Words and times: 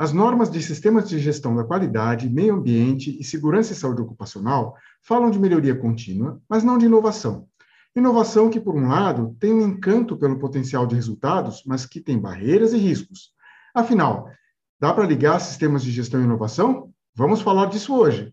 As 0.00 0.12
normas 0.12 0.48
de 0.48 0.62
sistemas 0.62 1.08
de 1.08 1.18
gestão 1.18 1.56
da 1.56 1.64
qualidade, 1.64 2.30
meio 2.30 2.54
ambiente 2.54 3.18
e 3.18 3.24
segurança 3.24 3.72
e 3.72 3.74
saúde 3.74 4.00
ocupacional 4.00 4.76
falam 5.02 5.28
de 5.28 5.40
melhoria 5.40 5.74
contínua, 5.74 6.40
mas 6.48 6.62
não 6.62 6.78
de 6.78 6.86
inovação. 6.86 7.48
Inovação 7.96 8.48
que, 8.48 8.60
por 8.60 8.76
um 8.76 8.86
lado, 8.86 9.36
tem 9.40 9.52
um 9.52 9.60
encanto 9.60 10.16
pelo 10.16 10.38
potencial 10.38 10.86
de 10.86 10.94
resultados, 10.94 11.64
mas 11.66 11.84
que 11.84 12.00
tem 12.00 12.16
barreiras 12.16 12.72
e 12.72 12.78
riscos. 12.78 13.32
Afinal, 13.74 14.30
dá 14.78 14.94
para 14.94 15.04
ligar 15.04 15.40
sistemas 15.40 15.82
de 15.82 15.90
gestão 15.90 16.20
e 16.20 16.24
inovação? 16.24 16.92
Vamos 17.12 17.40
falar 17.40 17.66
disso 17.66 17.92
hoje. 17.92 18.32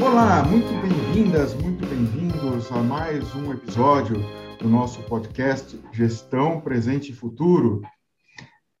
Olá, 0.00 0.42
muito 0.42 0.68
bem-vindas, 0.82 1.54
bem-vindos 2.62 2.72
a 2.72 2.82
mais 2.82 3.34
um 3.34 3.52
episódio 3.52 4.16
do 4.58 4.68
nosso 4.68 5.02
podcast 5.04 5.80
Gestão 5.92 6.60
Presente 6.60 7.10
e 7.10 7.14
Futuro. 7.14 7.82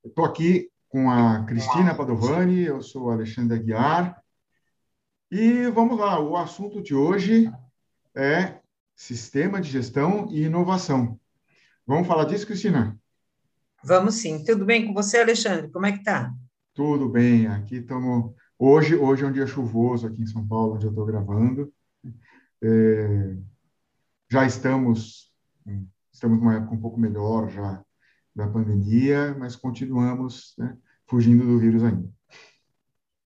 Estou 0.04 0.24
aqui 0.24 0.70
com 0.88 1.10
a 1.10 1.44
Cristina 1.44 1.94
Padovani, 1.94 2.62
eu 2.62 2.80
sou 2.80 3.10
Alexandre 3.10 3.58
Aguiar, 3.58 4.22
e 5.30 5.66
vamos 5.68 5.98
lá, 5.98 6.20
o 6.20 6.36
assunto 6.36 6.80
de 6.80 6.94
hoje 6.94 7.52
é 8.14 8.60
Sistema 8.94 9.60
de 9.60 9.70
Gestão 9.70 10.28
e 10.30 10.44
Inovação. 10.44 11.18
Vamos 11.84 12.06
falar 12.06 12.24
disso, 12.24 12.46
Cristina? 12.46 12.96
Vamos 13.82 14.14
sim. 14.14 14.44
Tudo 14.44 14.64
bem 14.64 14.86
com 14.86 14.94
você, 14.94 15.18
Alexandre? 15.18 15.70
Como 15.70 15.86
é 15.86 15.92
que 15.92 16.04
tá? 16.04 16.32
Tudo 16.72 17.08
bem, 17.08 17.48
aqui 17.48 17.76
estamos 17.76 18.32
Hoje, 18.58 18.94
hoje 18.94 19.24
é 19.24 19.26
um 19.26 19.32
dia 19.32 19.46
chuvoso 19.46 20.06
aqui 20.06 20.22
em 20.22 20.26
São 20.26 20.46
Paulo, 20.46 20.74
onde 20.74 20.86
eu 20.86 20.90
estou 20.90 21.04
gravando. 21.04 21.72
É, 22.62 23.36
já 24.32 24.46
estamos, 24.46 25.30
estamos 26.10 26.38
numa 26.38 26.54
época 26.54 26.74
um 26.74 26.80
pouco 26.80 26.98
melhor 26.98 27.50
já 27.50 27.84
da 28.34 28.48
pandemia, 28.48 29.36
mas 29.38 29.54
continuamos 29.54 30.54
né, 30.56 30.74
fugindo 31.06 31.44
do 31.44 31.58
vírus 31.58 31.84
ainda. 31.84 32.08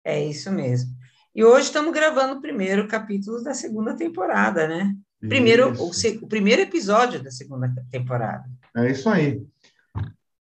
É 0.04 0.24
isso 0.24 0.52
mesmo. 0.52 0.94
E 1.34 1.42
hoje 1.42 1.66
estamos 1.66 1.92
gravando 1.92 2.34
o 2.34 2.40
primeiro 2.40 2.86
capítulo 2.86 3.42
da 3.42 3.52
segunda 3.52 3.96
temporada, 3.96 4.68
né? 4.68 4.96
Primeiro, 5.18 5.72
o, 5.82 5.90
o, 5.90 6.28
primeiro 6.28 6.62
episódio 6.62 7.20
da 7.20 7.32
segunda 7.32 7.74
temporada. 7.90 8.48
É 8.76 8.88
isso 8.88 9.08
aí. 9.08 9.44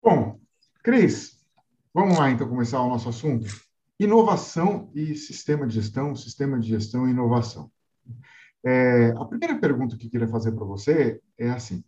Bom, 0.03 0.41
Cris, 0.83 1.39
vamos 1.95 2.19
lá 2.19 2.33
então 2.33 2.49
começar 2.49 2.81
o 2.81 2.89
nosso 2.89 3.09
assunto? 3.09 3.47
Inovação 3.97 4.91
e 4.93 5.15
sistema 5.15 5.69
de 5.69 5.75
gestão, 5.75 6.17
sistema 6.17 6.59
de 6.59 6.69
gestão 6.69 7.07
e 7.07 7.13
inovação. 7.13 7.71
É, 8.65 9.11
a 9.17 9.25
primeira 9.25 9.59
pergunta 9.59 9.97
que 9.97 10.07
eu 10.07 10.11
queria 10.11 10.29
fazer 10.29 10.53
para 10.53 10.65
você 10.65 11.21
é 11.37 11.51
assim: 11.51 11.83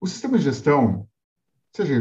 o 0.00 0.06
sistema 0.06 0.38
de 0.38 0.44
gestão, 0.44 1.08
seja 1.72 2.00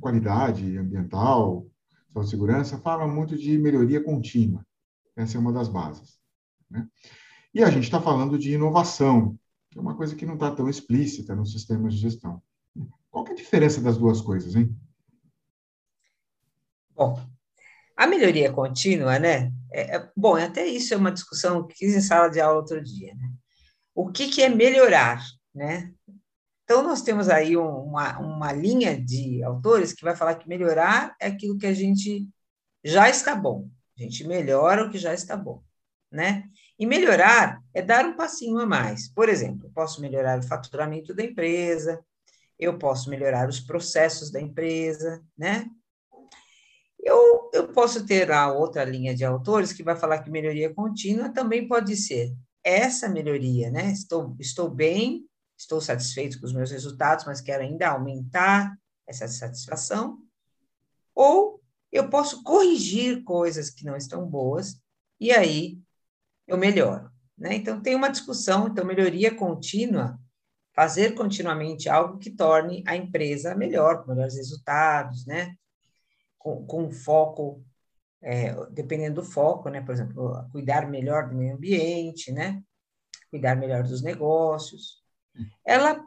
qualidade 0.00 0.76
ambiental, 0.76 1.66
saúde 2.12 2.30
segurança, 2.30 2.78
fala 2.78 3.06
muito 3.06 3.36
de 3.36 3.56
melhoria 3.58 4.02
contínua. 4.02 4.66
Essa 5.16 5.36
é 5.36 5.40
uma 5.40 5.52
das 5.52 5.68
bases. 5.68 6.18
Né? 6.70 6.86
E 7.54 7.62
a 7.62 7.70
gente 7.70 7.84
está 7.84 8.00
falando 8.00 8.38
de 8.38 8.52
inovação, 8.52 9.38
que 9.70 9.78
é 9.78 9.82
uma 9.82 9.96
coisa 9.96 10.14
que 10.14 10.26
não 10.26 10.34
está 10.34 10.50
tão 10.50 10.68
explícita 10.68 11.34
nos 11.34 11.52
sistemas 11.52 11.94
de 11.94 12.00
gestão. 12.00 12.42
Qual 13.10 13.26
é 13.26 13.32
a 13.32 13.34
diferença 13.34 13.80
das 13.80 13.96
duas 13.96 14.20
coisas, 14.20 14.54
hein? 14.54 14.76
Bom, 16.94 17.18
a 17.96 18.06
melhoria 18.06 18.52
contínua, 18.52 19.18
né? 19.18 19.52
É, 19.72 19.96
é, 19.96 20.10
bom, 20.16 20.36
até 20.36 20.66
isso 20.66 20.94
é 20.94 20.96
uma 20.96 21.12
discussão 21.12 21.66
que 21.66 21.76
fiz 21.76 21.94
em 21.94 22.00
sala 22.00 22.28
de 22.28 22.40
aula 22.40 22.60
outro 22.60 22.82
dia, 22.82 23.14
né? 23.14 23.30
O 23.94 24.10
que, 24.10 24.28
que 24.28 24.42
é 24.42 24.48
melhorar, 24.48 25.22
né? 25.54 25.92
Então, 26.64 26.82
nós 26.82 27.02
temos 27.02 27.28
aí 27.28 27.56
uma, 27.56 28.18
uma 28.18 28.52
linha 28.52 29.00
de 29.00 29.42
autores 29.42 29.92
que 29.92 30.04
vai 30.04 30.14
falar 30.14 30.34
que 30.34 30.48
melhorar 30.48 31.16
é 31.20 31.26
aquilo 31.26 31.58
que 31.58 31.66
a 31.66 31.72
gente 31.72 32.28
já 32.84 33.08
está 33.08 33.34
bom. 33.34 33.68
A 33.98 34.02
gente 34.02 34.26
melhora 34.26 34.84
o 34.84 34.90
que 34.90 34.98
já 34.98 35.14
está 35.14 35.36
bom, 35.36 35.62
né? 36.12 36.44
E 36.78 36.86
melhorar 36.86 37.60
é 37.74 37.82
dar 37.82 38.04
um 38.04 38.14
passinho 38.16 38.58
a 38.58 38.66
mais. 38.66 39.08
Por 39.12 39.28
exemplo, 39.28 39.66
eu 39.66 39.72
posso 39.72 40.00
melhorar 40.00 40.38
o 40.38 40.46
faturamento 40.46 41.14
da 41.14 41.24
empresa, 41.24 42.04
eu 42.58 42.78
posso 42.78 43.08
melhorar 43.08 43.48
os 43.48 43.60
processos 43.60 44.30
da 44.30 44.40
empresa, 44.40 45.22
né? 45.36 45.66
Eu, 47.08 47.50
eu 47.54 47.68
posso 47.68 48.04
ter 48.04 48.30
a 48.30 48.52
outra 48.52 48.84
linha 48.84 49.14
de 49.14 49.24
autores 49.24 49.72
que 49.72 49.82
vai 49.82 49.96
falar 49.96 50.22
que 50.22 50.30
melhoria 50.30 50.74
contínua 50.74 51.30
também 51.30 51.66
pode 51.66 51.96
ser 51.96 52.36
essa 52.62 53.08
melhoria, 53.08 53.70
né? 53.70 53.90
Estou, 53.90 54.36
estou 54.38 54.68
bem, 54.68 55.24
estou 55.56 55.80
satisfeito 55.80 56.38
com 56.38 56.44
os 56.44 56.52
meus 56.52 56.70
resultados, 56.70 57.24
mas 57.24 57.40
quero 57.40 57.62
ainda 57.62 57.88
aumentar 57.88 58.78
essa 59.06 59.26
satisfação. 59.26 60.18
Ou 61.14 61.62
eu 61.90 62.10
posso 62.10 62.42
corrigir 62.42 63.24
coisas 63.24 63.70
que 63.70 63.86
não 63.86 63.96
estão 63.96 64.26
boas 64.26 64.78
e 65.18 65.32
aí 65.32 65.80
eu 66.46 66.58
melhoro, 66.58 67.10
né? 67.38 67.54
Então 67.54 67.80
tem 67.80 67.94
uma 67.94 68.10
discussão, 68.10 68.68
então 68.68 68.84
melhoria 68.84 69.34
contínua, 69.34 70.20
fazer 70.74 71.14
continuamente 71.14 71.88
algo 71.88 72.18
que 72.18 72.30
torne 72.30 72.84
a 72.86 72.94
empresa 72.94 73.54
melhor, 73.54 74.02
com 74.02 74.10
melhores 74.10 74.36
resultados, 74.36 75.24
né? 75.24 75.56
Com, 76.38 76.64
com 76.66 76.90
foco, 76.90 77.64
é, 78.22 78.54
dependendo 78.70 79.20
do 79.20 79.26
foco, 79.26 79.68
né? 79.68 79.80
Por 79.80 79.92
exemplo, 79.92 80.48
cuidar 80.50 80.88
melhor 80.88 81.28
do 81.28 81.36
meio 81.36 81.56
ambiente, 81.56 82.32
né? 82.32 82.62
Cuidar 83.30 83.56
melhor 83.56 83.82
dos 83.82 84.02
negócios. 84.02 85.02
Ela 85.64 86.04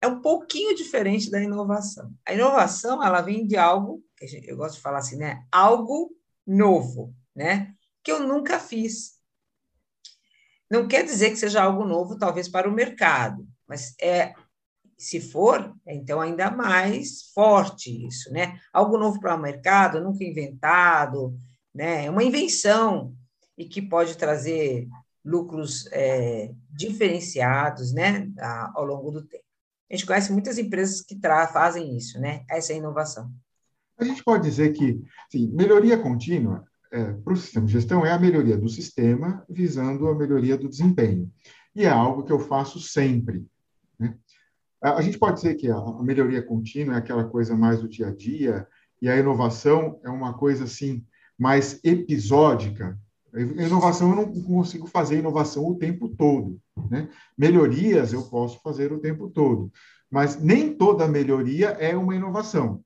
é 0.00 0.06
um 0.06 0.20
pouquinho 0.20 0.74
diferente 0.74 1.30
da 1.30 1.40
inovação. 1.40 2.12
A 2.26 2.34
inovação, 2.34 3.02
ela 3.02 3.20
vem 3.20 3.46
de 3.46 3.56
algo, 3.56 4.02
eu 4.20 4.56
gosto 4.56 4.76
de 4.76 4.80
falar 4.80 4.98
assim, 4.98 5.16
né? 5.16 5.46
Algo 5.50 6.14
novo, 6.46 7.14
né? 7.34 7.74
Que 8.02 8.10
eu 8.10 8.20
nunca 8.20 8.58
fiz. 8.58 9.20
Não 10.68 10.88
quer 10.88 11.04
dizer 11.04 11.30
que 11.30 11.36
seja 11.36 11.62
algo 11.62 11.84
novo, 11.84 12.18
talvez, 12.18 12.48
para 12.48 12.68
o 12.68 12.72
mercado, 12.72 13.46
mas 13.66 13.94
é 14.00 14.34
se 15.02 15.20
for, 15.20 15.74
então 15.84 16.20
ainda 16.20 16.48
mais 16.48 17.32
forte 17.34 18.06
isso, 18.06 18.32
né? 18.32 18.56
Algo 18.72 18.96
novo 18.96 19.18
para 19.18 19.34
o 19.34 19.40
mercado, 19.40 20.00
nunca 20.00 20.22
inventado, 20.22 21.36
né? 21.74 22.06
É 22.06 22.10
uma 22.10 22.22
invenção 22.22 23.12
e 23.58 23.64
que 23.64 23.82
pode 23.82 24.16
trazer 24.16 24.86
lucros 25.24 25.88
é, 25.90 26.52
diferenciados, 26.70 27.92
né? 27.92 28.30
Ao 28.74 28.84
longo 28.84 29.10
do 29.10 29.22
tempo. 29.22 29.42
A 29.90 29.96
gente 29.96 30.06
conhece 30.06 30.32
muitas 30.32 30.56
empresas 30.56 31.02
que 31.02 31.18
fazem 31.52 31.96
isso, 31.96 32.20
né? 32.20 32.44
Essa 32.48 32.72
é 32.72 32.76
a 32.76 32.78
inovação. 32.78 33.28
A 33.98 34.04
gente 34.04 34.22
pode 34.22 34.44
dizer 34.44 34.72
que, 34.72 35.02
sim, 35.30 35.48
melhoria 35.48 35.98
contínua 35.98 36.64
é, 36.92 37.12
para 37.12 37.32
o 37.32 37.36
sistema 37.36 37.66
de 37.66 37.72
gestão 37.72 38.06
é 38.06 38.12
a 38.12 38.18
melhoria 38.18 38.56
do 38.56 38.68
sistema 38.68 39.44
visando 39.50 40.06
a 40.06 40.14
melhoria 40.14 40.56
do 40.56 40.68
desempenho. 40.68 41.28
E 41.74 41.84
é 41.84 41.88
algo 41.88 42.22
que 42.22 42.32
eu 42.32 42.38
faço 42.38 42.78
sempre. 42.78 43.44
Né? 43.98 44.16
A 44.82 45.00
gente 45.00 45.16
pode 45.16 45.36
dizer 45.36 45.54
que 45.54 45.70
a 45.70 45.80
melhoria 46.02 46.42
contínua 46.42 46.96
é 46.96 46.98
aquela 46.98 47.24
coisa 47.24 47.56
mais 47.56 47.80
do 47.80 47.88
dia 47.88 48.08
a 48.08 48.14
dia, 48.14 48.66
e 49.00 49.08
a 49.08 49.16
inovação 49.16 50.00
é 50.02 50.10
uma 50.10 50.34
coisa 50.34 50.64
assim 50.64 51.06
mais 51.38 51.80
episódica. 51.84 52.98
A 53.32 53.40
inovação 53.40 54.10
eu 54.10 54.16
não 54.16 54.42
consigo 54.42 54.86
fazer 54.86 55.18
inovação 55.18 55.66
o 55.66 55.78
tempo 55.78 56.08
todo, 56.08 56.60
né? 56.90 57.08
Melhorias 57.38 58.12
eu 58.12 58.22
posso 58.24 58.60
fazer 58.60 58.92
o 58.92 58.98
tempo 58.98 59.30
todo, 59.30 59.72
mas 60.10 60.40
nem 60.40 60.74
toda 60.74 61.08
melhoria 61.08 61.68
é 61.70 61.96
uma 61.96 62.14
inovação. 62.14 62.84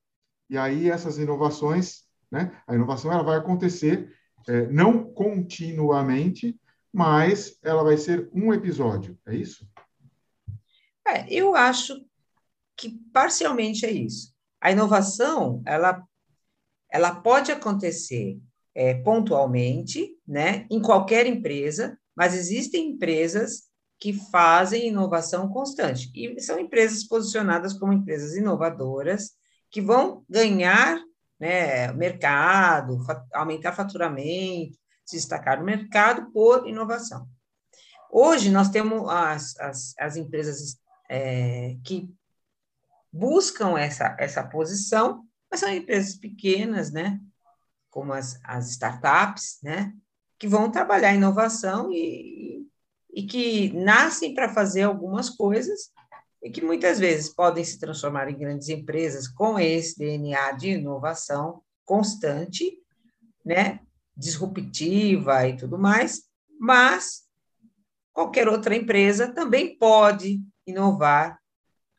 E 0.48 0.56
aí 0.56 0.88
essas 0.88 1.18
inovações, 1.18 2.02
né? 2.30 2.52
A 2.66 2.74
inovação 2.74 3.12
ela 3.12 3.22
vai 3.22 3.38
acontecer 3.38 4.12
é, 4.46 4.66
não 4.68 5.02
continuamente, 5.02 6.58
mas 6.92 7.58
ela 7.62 7.82
vai 7.82 7.96
ser 7.96 8.28
um 8.32 8.54
episódio. 8.54 9.18
É 9.26 9.34
isso? 9.34 9.66
É, 11.06 11.32
eu 11.32 11.54
acho 11.54 12.04
que 12.76 12.90
parcialmente 13.12 13.86
é 13.86 13.90
isso. 13.90 14.34
A 14.60 14.70
inovação, 14.70 15.62
ela, 15.64 16.02
ela 16.90 17.14
pode 17.14 17.52
acontecer 17.52 18.38
é, 18.74 18.94
pontualmente, 18.94 20.18
né, 20.26 20.66
em 20.70 20.80
qualquer 20.82 21.26
empresa, 21.26 21.98
mas 22.14 22.34
existem 22.34 22.90
empresas 22.90 23.68
que 23.98 24.12
fazem 24.12 24.88
inovação 24.88 25.48
constante. 25.48 26.10
E 26.14 26.38
são 26.40 26.58
empresas 26.58 27.04
posicionadas 27.04 27.72
como 27.72 27.92
empresas 27.92 28.34
inovadoras, 28.34 29.32
que 29.70 29.80
vão 29.80 30.24
ganhar 30.28 30.98
né, 31.38 31.92
mercado, 31.92 32.98
aumentar 33.32 33.72
faturamento, 33.72 34.76
se 35.04 35.16
destacar 35.16 35.58
no 35.58 35.64
mercado 35.64 36.30
por 36.32 36.66
inovação. 36.66 37.26
Hoje, 38.10 38.50
nós 38.50 38.68
temos 38.68 39.08
as, 39.08 39.58
as, 39.58 39.94
as 39.98 40.16
empresas 40.16 40.78
é, 41.08 41.76
que 41.84 42.12
buscam 43.12 43.78
essa, 43.78 44.16
essa 44.18 44.44
posição, 44.44 45.24
mas 45.50 45.60
são 45.60 45.72
empresas 45.72 46.16
pequenas, 46.16 46.92
né? 46.92 47.20
Como 47.90 48.12
as, 48.12 48.38
as 48.44 48.70
startups, 48.70 49.58
né? 49.62 49.92
Que 50.38 50.46
vão 50.46 50.70
trabalhar 50.70 51.14
inovação 51.14 51.90
e, 51.92 52.66
e 53.12 53.22
que 53.22 53.72
nascem 53.72 54.34
para 54.34 54.52
fazer 54.52 54.82
algumas 54.82 55.30
coisas 55.30 55.90
e 56.42 56.50
que 56.50 56.62
muitas 56.62 56.98
vezes 56.98 57.28
podem 57.28 57.64
se 57.64 57.78
transformar 57.78 58.28
em 58.28 58.38
grandes 58.38 58.68
empresas 58.68 59.26
com 59.26 59.58
esse 59.58 59.98
DNA 59.98 60.52
de 60.52 60.70
inovação 60.70 61.62
constante, 61.84 62.78
né, 63.44 63.80
disruptiva 64.16 65.48
e 65.48 65.56
tudo 65.56 65.78
mais, 65.78 66.22
mas 66.60 67.22
qualquer 68.12 68.48
outra 68.48 68.76
empresa 68.76 69.32
também 69.32 69.76
pode 69.78 70.40
inovar 70.66 71.38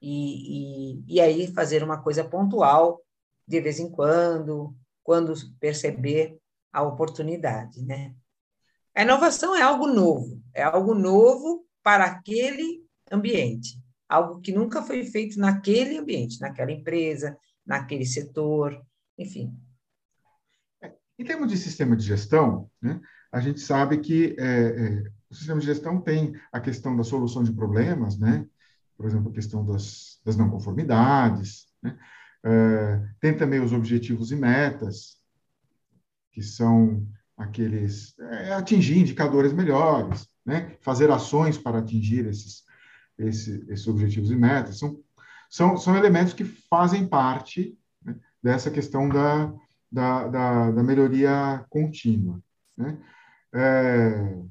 e, 0.01 0.99
e, 0.99 1.15
e 1.15 1.21
aí 1.21 1.53
fazer 1.53 1.83
uma 1.83 2.01
coisa 2.01 2.23
pontual 2.23 3.01
de 3.47 3.61
vez 3.61 3.79
em 3.79 3.89
quando, 3.89 4.75
quando 5.03 5.33
perceber 5.59 6.37
a 6.71 6.83
oportunidade, 6.83 7.81
né? 7.81 8.13
A 8.93 9.03
inovação 9.03 9.55
é 9.55 9.61
algo 9.61 9.87
novo, 9.87 10.41
é 10.53 10.63
algo 10.63 10.93
novo 10.93 11.65
para 11.81 12.05
aquele 12.05 12.83
ambiente, 13.11 13.79
algo 14.09 14.41
que 14.41 14.51
nunca 14.51 14.81
foi 14.81 15.05
feito 15.05 15.39
naquele 15.39 15.97
ambiente, 15.97 16.41
naquela 16.41 16.71
empresa, 16.71 17.37
naquele 17.65 18.05
setor, 18.05 18.81
enfim. 19.17 19.55
Em 21.17 21.23
termos 21.23 21.47
de 21.47 21.57
sistema 21.57 21.95
de 21.95 22.05
gestão, 22.05 22.69
né, 22.81 22.99
a 23.31 23.39
gente 23.39 23.59
sabe 23.59 23.99
que 23.99 24.35
é, 24.37 24.45
é, 24.45 25.03
o 25.29 25.35
sistema 25.35 25.59
de 25.59 25.65
gestão 25.65 26.01
tem 26.01 26.33
a 26.51 26.59
questão 26.59 26.95
da 26.95 27.03
solução 27.03 27.43
de 27.43 27.53
problemas, 27.53 28.17
né? 28.17 28.47
Por 28.97 29.05
exemplo, 29.05 29.29
a 29.29 29.33
questão 29.33 29.65
das, 29.65 30.19
das 30.25 30.35
não 30.35 30.49
conformidades, 30.49 31.67
né? 31.81 31.97
é, 32.43 33.07
tem 33.19 33.37
também 33.37 33.59
os 33.59 33.71
objetivos 33.71 34.31
e 34.31 34.35
metas, 34.35 35.17
que 36.31 36.41
são 36.41 37.07
aqueles 37.37 38.17
é, 38.19 38.53
atingir 38.53 38.97
indicadores 38.97 39.53
melhores, 39.53 40.27
né? 40.43 40.75
fazer 40.81 41.11
ações 41.11 41.57
para 41.57 41.77
atingir 41.77 42.25
esses, 42.25 42.63
esse, 43.17 43.63
esses 43.69 43.87
objetivos 43.87 44.31
e 44.31 44.35
metas, 44.35 44.79
são, 44.79 44.99
são, 45.49 45.77
são 45.77 45.95
elementos 45.95 46.33
que 46.33 46.43
fazem 46.43 47.07
parte 47.07 47.77
né, 48.03 48.15
dessa 48.41 48.71
questão 48.71 49.07
da, 49.07 49.53
da, 49.91 50.27
da, 50.27 50.71
da 50.71 50.83
melhoria 50.83 51.63
contínua. 51.69 52.41
Né? 52.75 52.97
É, 53.53 54.43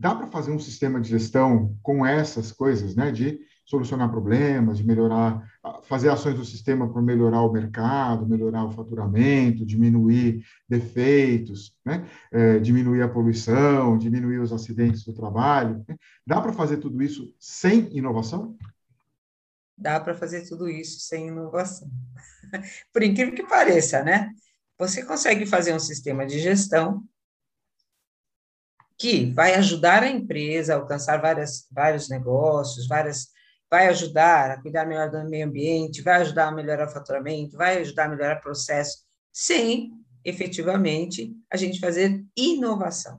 dá 0.00 0.14
para 0.14 0.26
fazer 0.28 0.50
um 0.50 0.58
sistema 0.58 0.98
de 0.98 1.10
gestão 1.10 1.76
com 1.82 2.06
essas 2.06 2.50
coisas, 2.50 2.96
né? 2.96 3.12
De 3.12 3.38
solucionar 3.66 4.10
problemas, 4.10 4.78
de 4.78 4.84
melhorar, 4.84 5.46
fazer 5.82 6.08
ações 6.08 6.34
do 6.34 6.44
sistema 6.44 6.90
para 6.90 7.02
melhorar 7.02 7.42
o 7.42 7.52
mercado, 7.52 8.26
melhorar 8.26 8.64
o 8.64 8.72
faturamento, 8.72 9.64
diminuir 9.64 10.42
defeitos, 10.66 11.76
né? 11.84 12.08
É, 12.32 12.58
diminuir 12.58 13.02
a 13.02 13.08
poluição, 13.08 13.98
diminuir 13.98 14.38
os 14.38 14.54
acidentes 14.54 15.04
do 15.04 15.12
trabalho. 15.12 15.84
Né? 15.86 15.96
Dá 16.26 16.40
para 16.40 16.54
fazer 16.54 16.78
tudo 16.78 17.02
isso 17.02 17.34
sem 17.38 17.94
inovação? 17.94 18.56
Dá 19.76 20.00
para 20.00 20.14
fazer 20.14 20.48
tudo 20.48 20.66
isso 20.66 20.98
sem 21.00 21.28
inovação. 21.28 21.90
Por 22.90 23.02
incrível 23.02 23.34
que 23.34 23.46
pareça, 23.46 24.02
né? 24.02 24.30
Você 24.78 25.04
consegue 25.04 25.44
fazer 25.44 25.74
um 25.74 25.78
sistema 25.78 26.26
de 26.26 26.38
gestão 26.38 27.04
que 29.00 29.24
vai 29.32 29.54
ajudar 29.54 30.02
a 30.02 30.10
empresa 30.10 30.74
a 30.74 30.76
alcançar 30.76 31.22
várias, 31.22 31.66
vários 31.72 32.10
negócios, 32.10 32.86
várias, 32.86 33.28
vai 33.70 33.88
ajudar 33.88 34.50
a 34.50 34.60
cuidar 34.60 34.84
melhor 34.84 35.10
do 35.10 35.26
meio 35.26 35.46
ambiente, 35.46 36.02
vai 36.02 36.20
ajudar 36.20 36.48
a 36.48 36.52
melhorar 36.52 36.86
o 36.86 36.92
faturamento, 36.92 37.56
vai 37.56 37.78
ajudar 37.78 38.04
a 38.04 38.08
melhorar 38.10 38.36
o 38.36 38.42
processo, 38.42 38.98
sem 39.32 39.90
efetivamente 40.22 41.34
a 41.50 41.56
gente 41.56 41.80
fazer 41.80 42.22
inovação. 42.36 43.18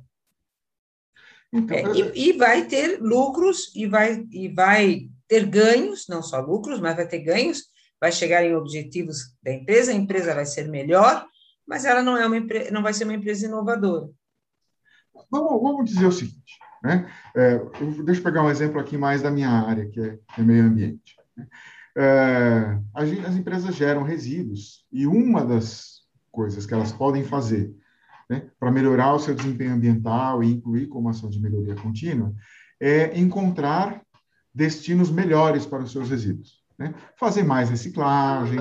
Então, 1.51 1.75
é, 1.75 1.83
e, 1.97 2.29
e, 2.29 2.33
vai 2.33 2.67
ter 2.67 3.01
lucros 3.01 3.75
e 3.75 3.87
vai, 3.87 4.23
e 4.29 4.49
vai 4.49 5.09
ter 5.27 5.47
ganhos, 5.47 6.05
não 6.07 6.21
só 6.21 6.39
lucros, 6.41 6.79
mas 6.79 6.95
vai 6.95 7.07
ter 7.07 7.21
ganhos, 7.21 7.63
vai 7.99 8.11
chegar 8.11 8.45
em 8.45 8.55
objetivos 8.55 9.35
da 9.41 9.51
empresa, 9.51 9.91
a 9.91 9.95
empresa 9.95 10.35
vai 10.35 10.45
ser 10.45 10.67
melhor, 10.69 11.25
mas 11.67 11.85
ela 11.85 12.03
não, 12.03 12.15
é 12.15 12.27
uma, 12.27 12.39
não 12.71 12.83
vai 12.83 12.93
ser 12.93 13.05
uma 13.05 13.15
empresa 13.15 13.47
inovadora. 13.47 14.11
Vamos, 15.31 15.61
vamos 15.61 15.89
dizer 15.89 16.05
o 16.05 16.11
seguinte, 16.11 16.59
né? 16.83 17.09
É, 17.35 17.57
deixa 18.03 18.19
eu 18.19 18.23
pegar 18.23 18.43
um 18.43 18.49
exemplo 18.49 18.79
aqui 18.79 18.97
mais 18.97 19.21
da 19.21 19.31
minha 19.31 19.49
área, 19.49 19.87
que 19.87 19.99
é, 19.99 20.19
que 20.33 20.41
é 20.41 20.43
meio 20.43 20.65
ambiente. 20.65 21.15
Né? 21.37 21.47
É, 21.97 22.79
as 22.93 23.35
empresas 23.35 23.75
geram 23.75 24.03
resíduos 24.03 24.85
e 24.91 25.07
uma 25.07 25.45
das 25.45 26.01
coisas 26.31 26.65
que 26.65 26.73
elas 26.73 26.91
podem 26.91 27.23
fazer 27.23 27.73
né, 28.29 28.49
para 28.57 28.71
melhorar 28.71 29.13
o 29.13 29.19
seu 29.19 29.35
desempenho 29.35 29.73
ambiental 29.73 30.41
e 30.41 30.51
incluir 30.51 30.87
como 30.87 31.09
ação 31.09 31.29
de 31.29 31.41
melhoria 31.41 31.75
contínua 31.75 32.33
é 32.79 33.19
encontrar 33.19 34.01
destinos 34.53 35.11
melhores 35.11 35.65
para 35.65 35.83
os 35.83 35.91
seus 35.91 36.09
resíduos. 36.09 36.61
Né? 36.79 36.93
Fazer 37.17 37.43
mais 37.43 37.69
reciclagem, 37.69 38.59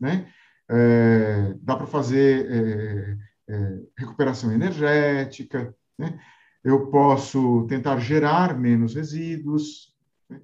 né? 0.00 0.26
É, 0.72 1.54
dá 1.60 1.76
para 1.76 1.86
fazer 1.86 2.46
é, 2.48 3.16
é, 3.52 3.78
recuperação 3.98 4.52
energética, 4.52 5.74
né? 6.00 6.18
Eu 6.64 6.90
posso 6.90 7.66
tentar 7.68 7.98
gerar 7.98 8.58
menos 8.58 8.94
resíduos. 8.94 9.94
Né? 10.28 10.40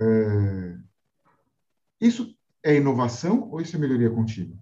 É... 0.00 0.76
Isso 2.00 2.36
é 2.62 2.74
inovação 2.74 3.48
ou 3.50 3.60
isso 3.60 3.76
é 3.76 3.78
melhoria 3.78 4.10
contínua? 4.10 4.56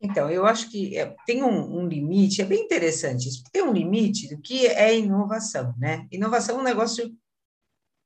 Então, 0.00 0.30
eu 0.30 0.46
acho 0.46 0.70
que 0.70 0.96
é, 0.96 1.16
tem 1.26 1.42
um, 1.42 1.80
um, 1.80 1.88
limite, 1.88 2.40
é 2.40 2.44
bem 2.44 2.62
interessante 2.62 3.28
isso, 3.28 3.42
tem 3.52 3.62
um 3.62 3.72
limite 3.72 4.28
do 4.28 4.40
que 4.40 4.66
é 4.66 4.96
inovação, 4.96 5.74
né? 5.76 6.06
Inovação 6.12 6.56
é 6.56 6.60
um 6.60 6.64
negócio, 6.64 7.12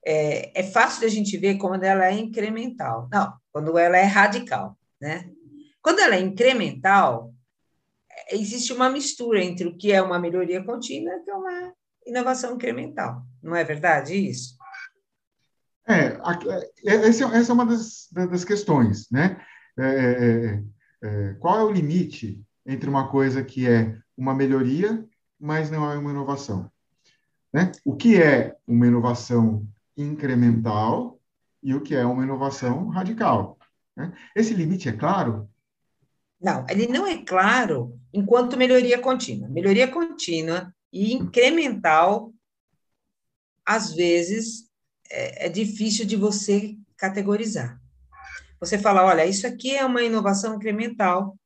é, 0.04 0.58
é 0.58 0.62
fácil 0.62 1.00
de 1.00 1.06
a 1.06 1.10
gente 1.10 1.36
ver 1.36 1.58
quando 1.58 1.84
ela 1.84 2.06
é 2.06 2.12
incremental. 2.12 3.08
Não, 3.12 3.34
quando 3.52 3.76
ela 3.76 3.98
é 3.98 4.04
radical, 4.04 4.78
né? 4.98 5.30
Quando 5.82 5.98
ela 5.98 6.14
é 6.14 6.20
incremental, 6.20 7.31
existe 8.30 8.72
uma 8.72 8.90
mistura 8.90 9.42
entre 9.42 9.66
o 9.66 9.76
que 9.76 9.92
é 9.92 10.00
uma 10.02 10.18
melhoria 10.18 10.62
contínua 10.62 11.12
e 11.26 11.30
uma 11.30 11.72
inovação 12.06 12.54
incremental. 12.54 13.22
Não 13.42 13.54
é 13.54 13.64
verdade 13.64 14.14
isso? 14.14 14.56
É, 15.86 16.18
é 16.86 16.94
essa 16.94 17.24
é 17.24 17.52
uma 17.52 17.66
das, 17.66 18.08
das 18.12 18.44
questões, 18.44 19.10
né? 19.10 19.40
É, 19.78 19.84
é, 19.84 20.62
é, 21.02 21.34
qual 21.34 21.58
é 21.58 21.64
o 21.64 21.72
limite 21.72 22.40
entre 22.64 22.88
uma 22.88 23.08
coisa 23.08 23.42
que 23.42 23.68
é 23.68 23.98
uma 24.16 24.34
melhoria, 24.34 25.04
mas 25.40 25.70
não 25.70 25.90
é 25.90 25.96
uma 25.96 26.10
inovação? 26.10 26.70
Né? 27.52 27.72
O 27.84 27.96
que 27.96 28.20
é 28.20 28.56
uma 28.66 28.86
inovação 28.86 29.66
incremental 29.96 31.20
e 31.62 31.74
o 31.74 31.80
que 31.80 31.94
é 31.94 32.04
uma 32.04 32.22
inovação 32.22 32.88
radical? 32.88 33.58
Né? 33.96 34.12
Esse 34.34 34.54
limite 34.54 34.88
é 34.88 34.92
claro? 34.92 35.48
Não, 36.42 36.66
ele 36.68 36.88
não 36.88 37.06
é 37.06 37.24
claro 37.24 37.98
enquanto 38.12 38.56
melhoria 38.56 38.98
contínua. 38.98 39.48
Melhoria 39.48 39.86
contínua 39.86 40.74
e 40.92 41.14
incremental, 41.14 42.32
às 43.64 43.94
vezes, 43.94 44.68
é, 45.08 45.46
é 45.46 45.48
difícil 45.48 46.04
de 46.04 46.16
você 46.16 46.76
categorizar. 46.96 47.80
Você 48.58 48.76
fala, 48.76 49.04
olha, 49.04 49.24
isso 49.26 49.46
aqui 49.46 49.74
é 49.74 49.84
uma 49.84 50.02
inovação 50.02 50.56
incremental 50.56 51.36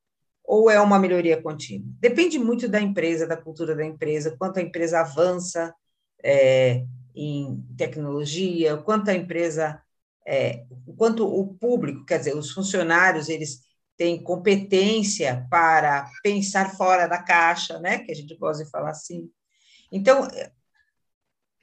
ou 0.42 0.70
é 0.70 0.80
uma 0.80 0.98
melhoria 0.98 1.40
contínua? 1.42 1.86
Depende 2.00 2.38
muito 2.38 2.68
da 2.68 2.80
empresa, 2.80 3.26
da 3.26 3.36
cultura 3.36 3.74
da 3.74 3.84
empresa, 3.84 4.36
quanto 4.38 4.58
a 4.58 4.62
empresa 4.62 5.00
avança 5.00 5.74
é, 6.22 6.84
em 7.14 7.62
tecnologia, 7.76 8.76
quanto 8.78 9.10
a 9.10 9.14
empresa, 9.14 9.80
é, 10.26 10.64
quanto 10.96 11.26
o 11.26 11.54
público, 11.54 12.04
quer 12.04 12.18
dizer, 12.18 12.36
os 12.36 12.50
funcionários, 12.52 13.28
eles 13.28 13.65
tem 13.96 14.22
competência 14.22 15.46
para 15.50 16.10
pensar 16.22 16.76
fora 16.76 17.06
da 17.06 17.22
caixa, 17.22 17.78
né? 17.78 17.98
Que 17.98 18.12
a 18.12 18.14
gente 18.14 18.36
gosta 18.36 18.64
de 18.64 18.70
falar 18.70 18.90
assim. 18.90 19.30
Então, 19.90 20.28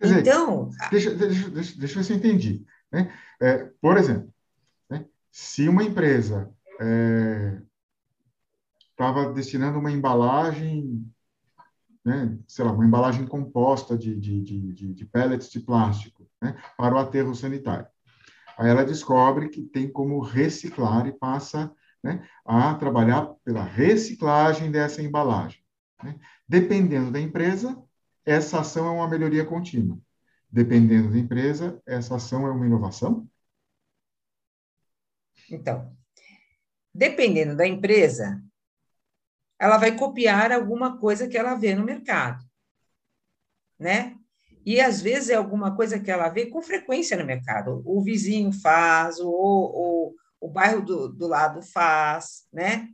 dizer, 0.02 0.22
então 0.22 0.70
deixa, 0.92 1.14
deixa, 1.14 1.50
deixa, 1.50 1.80
deixa 1.80 1.94
eu 1.94 1.98
ver 1.98 2.04
se 2.04 2.14
eu 2.14 2.18
entendi. 2.18 2.66
Né? 2.92 3.14
É, 3.42 3.70
por 3.82 3.98
exemplo, 3.98 4.34
né? 4.90 5.06
se 5.32 5.68
uma 5.68 5.84
empresa 5.84 6.52
estava 8.92 9.22
é, 9.22 9.34
destinando 9.34 9.80
uma 9.80 9.92
embalagem, 9.92 11.06
né? 12.04 12.38
sei 12.48 12.66
lá, 12.66 12.72
uma 12.72 12.86
embalagem 12.86 13.26
composta 13.26 13.98
de, 13.98 14.20
de, 14.20 14.42
de, 14.42 14.94
de 14.94 15.06
pellets 15.06 15.50
de 15.50 15.60
plástico 15.60 16.28
né? 16.42 16.56
para 16.78 16.96
o 16.96 16.98
aterro 16.98 17.36
sanitário. 17.36 17.88
Aí 18.58 18.70
ela 18.70 18.86
descobre 18.86 19.50
que 19.50 19.62
tem 19.64 19.92
como 19.92 20.20
reciclar 20.20 21.08
e 21.08 21.12
passa 21.12 21.72
né, 22.04 22.28
a 22.46 22.76
trabalhar 22.76 23.34
pela 23.44 23.64
reciclagem 23.64 24.70
dessa 24.72 25.02
embalagem. 25.02 25.64
Né? 26.04 26.20
Dependendo 26.48 27.12
da 27.12 27.20
empresa, 27.20 27.82
essa 28.26 28.60
ação 28.60 28.88
é 28.88 28.92
uma 28.92 29.08
melhoria 29.08 29.46
contínua. 29.46 29.98
Dependendo 30.50 31.12
da 31.12 31.18
empresa, 31.18 31.82
essa 31.86 32.16
ação 32.16 32.46
é 32.46 32.52
uma 32.52 32.66
inovação? 32.66 33.28
Então, 35.50 35.96
dependendo 36.94 37.56
da 37.56 37.66
empresa, 37.66 38.44
ela 39.60 39.78
vai 39.78 39.96
copiar 39.96 40.52
alguma 40.52 40.98
coisa 40.98 41.28
que 41.28 41.38
ela 41.38 41.56
vê 41.56 41.74
no 41.74 41.86
mercado. 41.86 42.44
né? 43.80 44.16
E 44.66 44.80
às 44.80 45.02
vezes 45.02 45.30
é 45.30 45.36
alguma 45.36 45.76
coisa 45.76 46.00
que 46.00 46.10
ela 46.10 46.30
vê 46.30 46.46
com 46.46 46.62
frequência 46.62 47.18
no 47.18 47.26
mercado. 47.26 47.82
O 47.86 48.02
vizinho 48.02 48.52
faz, 48.52 49.20
o, 49.20 49.30
o, 49.30 50.16
o 50.44 50.50
bairro 50.50 50.82
do, 50.82 51.08
do 51.08 51.26
lado 51.26 51.62
faz, 51.62 52.44
né? 52.52 52.90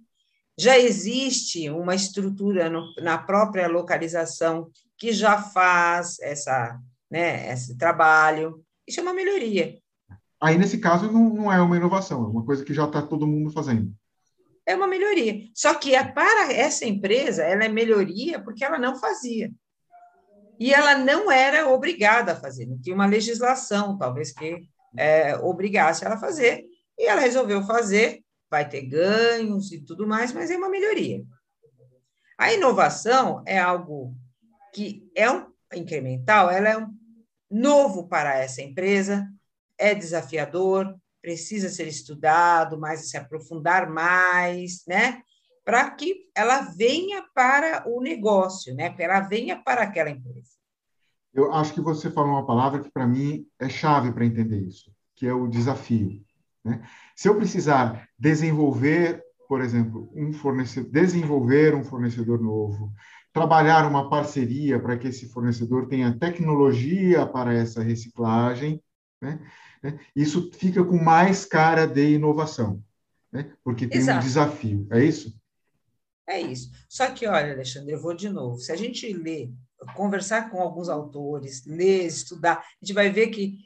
Já 0.55 0.77
existe 0.77 1.67
uma 1.71 1.95
estrutura 1.95 2.69
no, 2.69 2.93
na 3.01 3.17
própria 3.17 3.67
localização 3.67 4.69
que 4.95 5.11
já 5.11 5.41
faz 5.41 6.19
essa, 6.19 6.79
né, 7.09 7.51
esse 7.51 7.75
trabalho. 7.75 8.63
Isso 8.87 8.99
é 8.99 9.03
uma 9.03 9.15
melhoria. 9.15 9.79
Aí, 10.39 10.59
nesse 10.59 10.77
caso, 10.77 11.11
não, 11.11 11.27
não 11.33 11.51
é 11.51 11.59
uma 11.59 11.75
inovação, 11.75 12.23
é 12.23 12.27
uma 12.27 12.45
coisa 12.45 12.63
que 12.63 12.73
já 12.73 12.85
está 12.85 13.01
todo 13.01 13.25
mundo 13.25 13.49
fazendo. 13.49 13.91
É 14.63 14.75
uma 14.75 14.85
melhoria. 14.85 15.41
Só 15.55 15.73
que 15.73 15.95
é 15.95 16.03
para 16.03 16.53
essa 16.53 16.85
empresa, 16.85 17.43
ela 17.43 17.63
é 17.63 17.69
melhoria 17.69 18.39
porque 18.39 18.63
ela 18.63 18.77
não 18.77 18.95
fazia. 18.95 19.51
E 20.59 20.71
ela 20.71 20.95
não 20.99 21.31
era 21.31 21.67
obrigada 21.67 22.33
a 22.33 22.39
fazer, 22.39 22.67
não 22.67 22.79
tinha 22.79 22.93
uma 22.93 23.07
legislação, 23.07 23.97
talvez, 23.97 24.31
que 24.31 24.69
é, 24.95 25.35
obrigasse 25.37 26.05
ela 26.05 26.15
a 26.15 26.19
fazer, 26.19 26.68
e 26.99 27.05
ela 27.07 27.21
resolveu 27.21 27.63
fazer, 27.63 28.23
vai 28.51 28.67
ter 28.67 28.81
ganhos 28.81 29.71
e 29.71 29.79
tudo 29.79 30.05
mais, 30.05 30.31
mas 30.33 30.51
é 30.51 30.57
uma 30.57 30.69
melhoria. 30.69 31.23
A 32.37 32.53
inovação 32.53 33.41
é 33.47 33.57
algo 33.57 34.13
que 34.73 35.09
é 35.15 35.31
um 35.31 35.47
incremental, 35.73 36.51
ela 36.51 36.69
é 36.69 36.77
um 36.77 36.93
novo 37.49 38.07
para 38.07 38.37
essa 38.37 38.61
empresa, 38.61 39.27
é 39.77 39.95
desafiador, 39.95 40.95
precisa 41.21 41.69
ser 41.69 41.87
estudado, 41.87 42.79
mais 42.79 43.09
se 43.09 43.17
aprofundar 43.17 43.89
mais, 43.89 44.83
né? 44.85 45.23
para 45.69 45.87
que 45.91 46.27
ela 46.35 46.61
venha 46.61 47.23
para 47.31 47.83
o 47.87 48.01
negócio, 48.01 48.73
né? 48.73 48.89
Para 48.89 49.03
ela 49.03 49.19
venha 49.19 49.55
para 49.55 49.83
aquela 49.83 50.09
empresa. 50.09 50.49
Eu 51.31 51.53
acho 51.53 51.75
que 51.75 51.79
você 51.79 52.09
falou 52.09 52.31
uma 52.31 52.45
palavra 52.45 52.81
que 52.81 52.89
para 52.89 53.05
mim 53.05 53.45
é 53.59 53.69
chave 53.69 54.11
para 54.11 54.25
entender 54.25 54.59
isso, 54.61 54.91
que 55.15 55.27
é 55.27 55.33
o 55.33 55.47
desafio. 55.47 56.25
Né? 56.63 56.81
Se 57.15 57.27
eu 57.27 57.35
precisar 57.35 58.07
desenvolver, 58.17 59.23
por 59.47 59.61
exemplo, 59.61 60.11
um 60.15 60.33
fornecedor, 60.33 60.91
desenvolver 60.91 61.75
um 61.75 61.83
fornecedor 61.83 62.41
novo, 62.41 62.91
trabalhar 63.33 63.87
uma 63.87 64.09
parceria 64.09 64.79
para 64.79 64.97
que 64.97 65.07
esse 65.07 65.29
fornecedor 65.29 65.87
tenha 65.87 66.17
tecnologia 66.17 67.25
para 67.25 67.53
essa 67.53 67.81
reciclagem, 67.81 68.81
né? 69.21 69.39
isso 70.15 70.51
fica 70.53 70.83
com 70.83 70.97
mais 70.97 71.45
cara 71.45 71.85
de 71.85 72.15
inovação, 72.15 72.83
né? 73.31 73.53
porque 73.63 73.87
tem 73.87 73.99
Exato. 73.99 74.19
um 74.19 74.23
desafio. 74.23 74.87
É 74.91 75.03
isso? 75.03 75.39
É 76.27 76.39
isso. 76.39 76.71
Só 76.87 77.09
que, 77.09 77.25
olha, 77.25 77.53
Alexandre, 77.53 77.93
eu 77.93 78.01
vou 78.01 78.13
de 78.13 78.29
novo. 78.29 78.59
Se 78.59 78.71
a 78.71 78.75
gente 78.75 79.11
ler, 79.11 79.51
conversar 79.95 80.51
com 80.51 80.61
alguns 80.61 80.87
autores, 80.87 81.65
ler, 81.65 82.05
estudar, 82.05 82.57
a 82.57 82.85
gente 82.85 82.93
vai 82.93 83.09
ver 83.09 83.27
que 83.27 83.57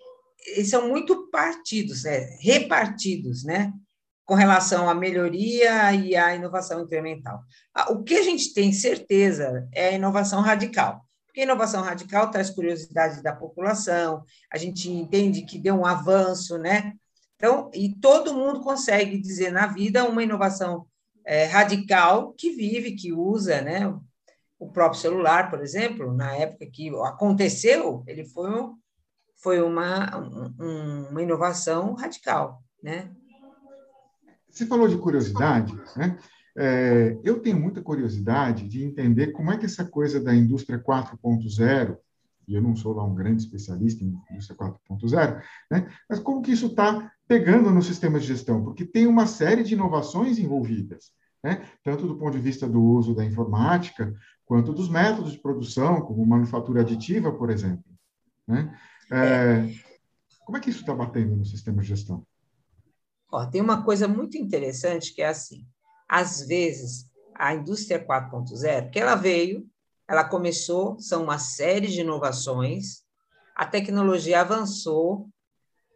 eles 0.47 0.69
são 0.69 0.87
muito 0.87 1.29
partidos, 1.29 2.03
né? 2.03 2.37
repartidos, 2.41 3.43
né? 3.43 3.73
com 4.25 4.35
relação 4.35 4.89
à 4.89 4.95
melhoria 4.95 5.93
e 5.93 6.15
à 6.15 6.33
inovação 6.35 6.81
incremental. 6.81 7.43
O 7.89 8.03
que 8.03 8.15
a 8.15 8.23
gente 8.23 8.53
tem 8.53 8.71
certeza 8.71 9.67
é 9.73 9.89
a 9.89 9.91
inovação 9.91 10.41
radical, 10.41 11.05
porque 11.25 11.41
a 11.41 11.43
inovação 11.43 11.81
radical 11.81 12.31
traz 12.31 12.49
curiosidade 12.49 13.21
da 13.21 13.35
população, 13.35 14.23
a 14.51 14.57
gente 14.57 14.89
entende 14.89 15.41
que 15.41 15.59
deu 15.59 15.75
um 15.75 15.85
avanço, 15.85 16.57
né? 16.57 16.93
Então, 17.35 17.69
e 17.73 17.89
todo 17.99 18.33
mundo 18.33 18.61
consegue 18.61 19.17
dizer 19.17 19.51
na 19.51 19.67
vida 19.67 20.07
uma 20.07 20.23
inovação 20.23 20.85
é, 21.25 21.45
radical 21.45 22.33
que 22.33 22.51
vive, 22.51 22.95
que 22.95 23.11
usa, 23.11 23.61
né? 23.61 23.93
O 24.57 24.69
próprio 24.69 25.01
celular, 25.01 25.49
por 25.49 25.61
exemplo, 25.61 26.13
na 26.13 26.33
época 26.37 26.65
que 26.71 26.89
aconteceu, 26.89 28.01
ele 28.07 28.23
foi, 28.23 28.49
foi 29.43 29.61
uma, 29.61 30.17
um, 30.57 31.09
uma 31.09 31.21
inovação 31.21 31.93
radical, 31.95 32.63
né? 32.81 33.11
Você 34.49 34.65
falou 34.65 34.87
de 34.87 34.97
curiosidade, 34.97 35.75
né? 35.97 36.17
É, 36.55 37.17
eu 37.23 37.39
tenho 37.39 37.59
muita 37.59 37.81
curiosidade 37.81 38.69
de 38.69 38.83
entender 38.83 39.31
como 39.31 39.51
é 39.51 39.57
que 39.57 39.65
essa 39.65 39.83
coisa 39.83 40.19
da 40.19 40.33
indústria 40.33 40.79
4.0, 40.79 41.97
e 42.47 42.55
eu 42.55 42.61
não 42.61 42.75
sou 42.75 42.93
lá 42.93 43.03
um 43.03 43.15
grande 43.15 43.41
especialista 43.41 44.03
em 44.03 44.15
indústria 44.31 44.57
4.0, 44.57 45.41
né? 45.71 45.91
mas 46.07 46.19
como 46.19 46.41
que 46.41 46.51
isso 46.51 46.67
está 46.67 47.11
pegando 47.27 47.71
no 47.71 47.81
sistema 47.81 48.19
de 48.19 48.27
gestão, 48.27 48.63
porque 48.63 48.85
tem 48.85 49.07
uma 49.07 49.25
série 49.25 49.63
de 49.63 49.73
inovações 49.73 50.37
envolvidas, 50.37 51.11
né? 51.43 51.65
tanto 51.83 52.05
do 52.05 52.15
ponto 52.17 52.33
de 52.33 52.43
vista 52.43 52.69
do 52.69 52.83
uso 52.83 53.15
da 53.15 53.25
informática, 53.25 54.13
quanto 54.45 54.73
dos 54.73 54.89
métodos 54.89 55.31
de 55.31 55.39
produção, 55.39 56.01
como 56.01 56.23
manufatura 56.23 56.81
aditiva, 56.81 57.31
por 57.31 57.49
exemplo. 57.49 57.83
Né? 58.47 58.71
É, 59.13 59.73
como 60.45 60.57
é 60.57 60.61
que 60.61 60.69
isso 60.69 60.81
está 60.81 60.93
batendo 60.93 61.35
no 61.35 61.45
sistema 61.45 61.81
de 61.81 61.89
gestão? 61.89 62.25
Ó, 63.31 63.45
tem 63.45 63.61
uma 63.61 63.83
coisa 63.83 64.07
muito 64.07 64.37
interessante 64.37 65.13
que 65.13 65.21
é 65.21 65.27
assim, 65.27 65.65
às 66.07 66.45
vezes 66.45 67.07
a 67.35 67.53
indústria 67.53 68.03
4.0, 68.03 68.89
que 68.91 68.99
ela 68.99 69.15
veio, 69.15 69.67
ela 70.07 70.23
começou, 70.23 70.99
são 70.99 71.23
uma 71.23 71.39
série 71.39 71.87
de 71.87 72.01
inovações, 72.01 73.03
a 73.55 73.65
tecnologia 73.65 74.41
avançou, 74.41 75.29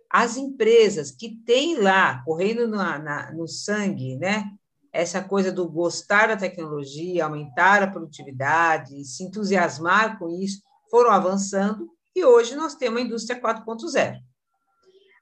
as 0.10 0.38
empresas 0.38 1.12
que 1.12 1.36
têm 1.46 1.80
lá, 1.80 2.24
correndo 2.24 2.68
na, 2.68 3.32
no 3.34 3.48
sangue, 3.48 4.16
né, 4.16 4.52
essa 4.92 5.22
coisa 5.22 5.52
do 5.52 5.70
gostar 5.70 6.28
da 6.28 6.38
tecnologia, 6.38 7.26
aumentar 7.26 7.84
a 7.84 7.92
produtividade, 7.92 9.04
se 9.06 9.24
entusiasmar 9.24 10.18
com 10.18 10.30
isso, 10.30 10.62
foram 10.90 11.12
avançando 11.12 11.88
e 12.18 12.26
hoje 12.26 12.56
nós 12.56 12.74
temos 12.74 13.00
a 13.00 13.04
indústria 13.04 13.40
4.0. 13.40 14.20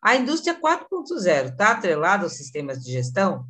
A 0.01 0.15
indústria 0.15 0.57
4.0 0.57 1.51
está 1.51 1.71
atrelada 1.71 2.23
aos 2.23 2.33
sistemas 2.33 2.81
de 2.81 2.91
gestão? 2.91 3.45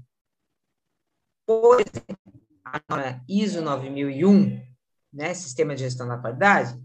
Por 1.45 1.79
exemplo, 1.79 2.41
a 2.65 3.21
ISO 3.29 3.61
9001, 3.61 4.61
né, 5.13 5.33
Sistema 5.35 5.75
de 5.75 5.83
Gestão 5.83 6.07
da 6.07 6.17
Qualidade? 6.17 6.81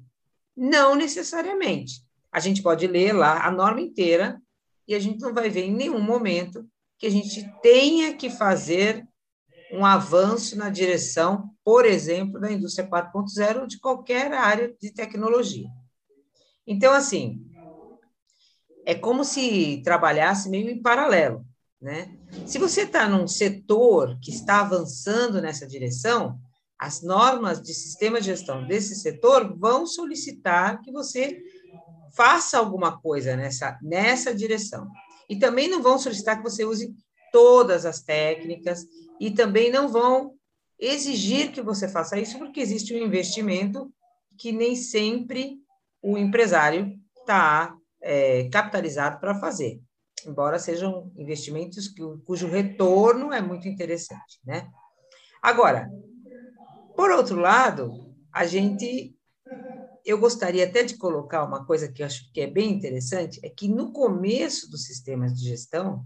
Não 0.54 0.94
necessariamente. 0.94 2.04
A 2.30 2.40
gente 2.40 2.62
pode 2.62 2.86
ler 2.86 3.12
lá 3.12 3.46
a 3.46 3.50
norma 3.50 3.80
inteira 3.80 4.38
e 4.86 4.94
a 4.94 4.98
gente 4.98 5.20
não 5.20 5.32
vai 5.32 5.48
ver 5.48 5.64
em 5.64 5.72
nenhum 5.72 6.00
momento 6.00 6.68
que 6.98 7.06
a 7.06 7.10
gente 7.10 7.50
tenha 7.62 8.14
que 8.14 8.28
fazer 8.28 9.08
um 9.72 9.86
avanço 9.86 10.58
na 10.58 10.68
direção, 10.68 11.54
por 11.64 11.86
exemplo, 11.86 12.38
da 12.38 12.52
indústria 12.52 12.86
4.0 12.86 13.60
ou 13.60 13.66
de 13.66 13.78
qualquer 13.78 14.32
área 14.34 14.76
de 14.78 14.92
tecnologia. 14.92 15.70
Então, 16.70 16.92
assim, 16.92 17.44
é 18.86 18.94
como 18.94 19.24
se 19.24 19.82
trabalhasse 19.82 20.48
meio 20.48 20.70
em 20.70 20.80
paralelo, 20.80 21.44
né? 21.82 22.16
Se 22.46 22.60
você 22.60 22.82
está 22.82 23.08
num 23.08 23.26
setor 23.26 24.16
que 24.22 24.30
está 24.30 24.60
avançando 24.60 25.42
nessa 25.42 25.66
direção, 25.66 26.38
as 26.78 27.02
normas 27.02 27.60
de 27.60 27.74
sistema 27.74 28.20
de 28.20 28.26
gestão 28.26 28.64
desse 28.64 28.94
setor 28.94 29.58
vão 29.58 29.84
solicitar 29.84 30.80
que 30.80 30.92
você 30.92 31.42
faça 32.14 32.56
alguma 32.56 33.00
coisa 33.00 33.34
nessa, 33.34 33.76
nessa 33.82 34.32
direção. 34.32 34.86
E 35.28 35.36
também 35.36 35.68
não 35.68 35.82
vão 35.82 35.98
solicitar 35.98 36.36
que 36.36 36.48
você 36.48 36.64
use 36.64 36.94
todas 37.32 37.84
as 37.84 38.00
técnicas 38.00 38.86
e 39.18 39.32
também 39.32 39.72
não 39.72 39.88
vão 39.88 40.36
exigir 40.78 41.50
que 41.50 41.62
você 41.62 41.88
faça 41.88 42.16
isso, 42.16 42.38
porque 42.38 42.60
existe 42.60 42.94
um 42.94 43.04
investimento 43.04 43.92
que 44.38 44.52
nem 44.52 44.76
sempre 44.76 45.60
o 46.02 46.16
empresário 46.16 46.98
está 47.18 47.76
é, 48.00 48.48
capitalizado 48.48 49.20
para 49.20 49.38
fazer, 49.38 49.80
embora 50.26 50.58
sejam 50.58 51.12
investimentos 51.16 51.88
que, 51.88 52.02
cujo 52.24 52.48
retorno 52.48 53.32
é 53.32 53.40
muito 53.40 53.68
interessante, 53.68 54.38
né? 54.44 54.70
Agora, 55.42 55.90
por 56.96 57.10
outro 57.10 57.38
lado, 57.38 58.14
a 58.32 58.46
gente 58.46 59.16
eu 60.04 60.18
gostaria 60.18 60.64
até 60.64 60.82
de 60.82 60.96
colocar 60.96 61.44
uma 61.44 61.64
coisa 61.64 61.90
que 61.90 62.02
eu 62.02 62.06
acho 62.06 62.32
que 62.32 62.40
é 62.40 62.46
bem 62.46 62.72
interessante, 62.72 63.38
é 63.44 63.50
que 63.50 63.68
no 63.68 63.92
começo 63.92 64.70
dos 64.70 64.84
sistemas 64.84 65.34
de 65.34 65.48
gestão, 65.48 66.04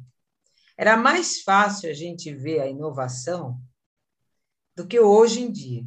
era 0.77 0.97
mais 0.97 1.43
fácil 1.43 1.89
a 1.89 1.93
gente 1.93 2.35
ver 2.35 2.61
a 2.61 2.67
inovação 2.67 3.59
do 4.77 4.87
que 4.87 4.99
hoje 4.99 5.41
em 5.41 5.51
dia. 5.51 5.85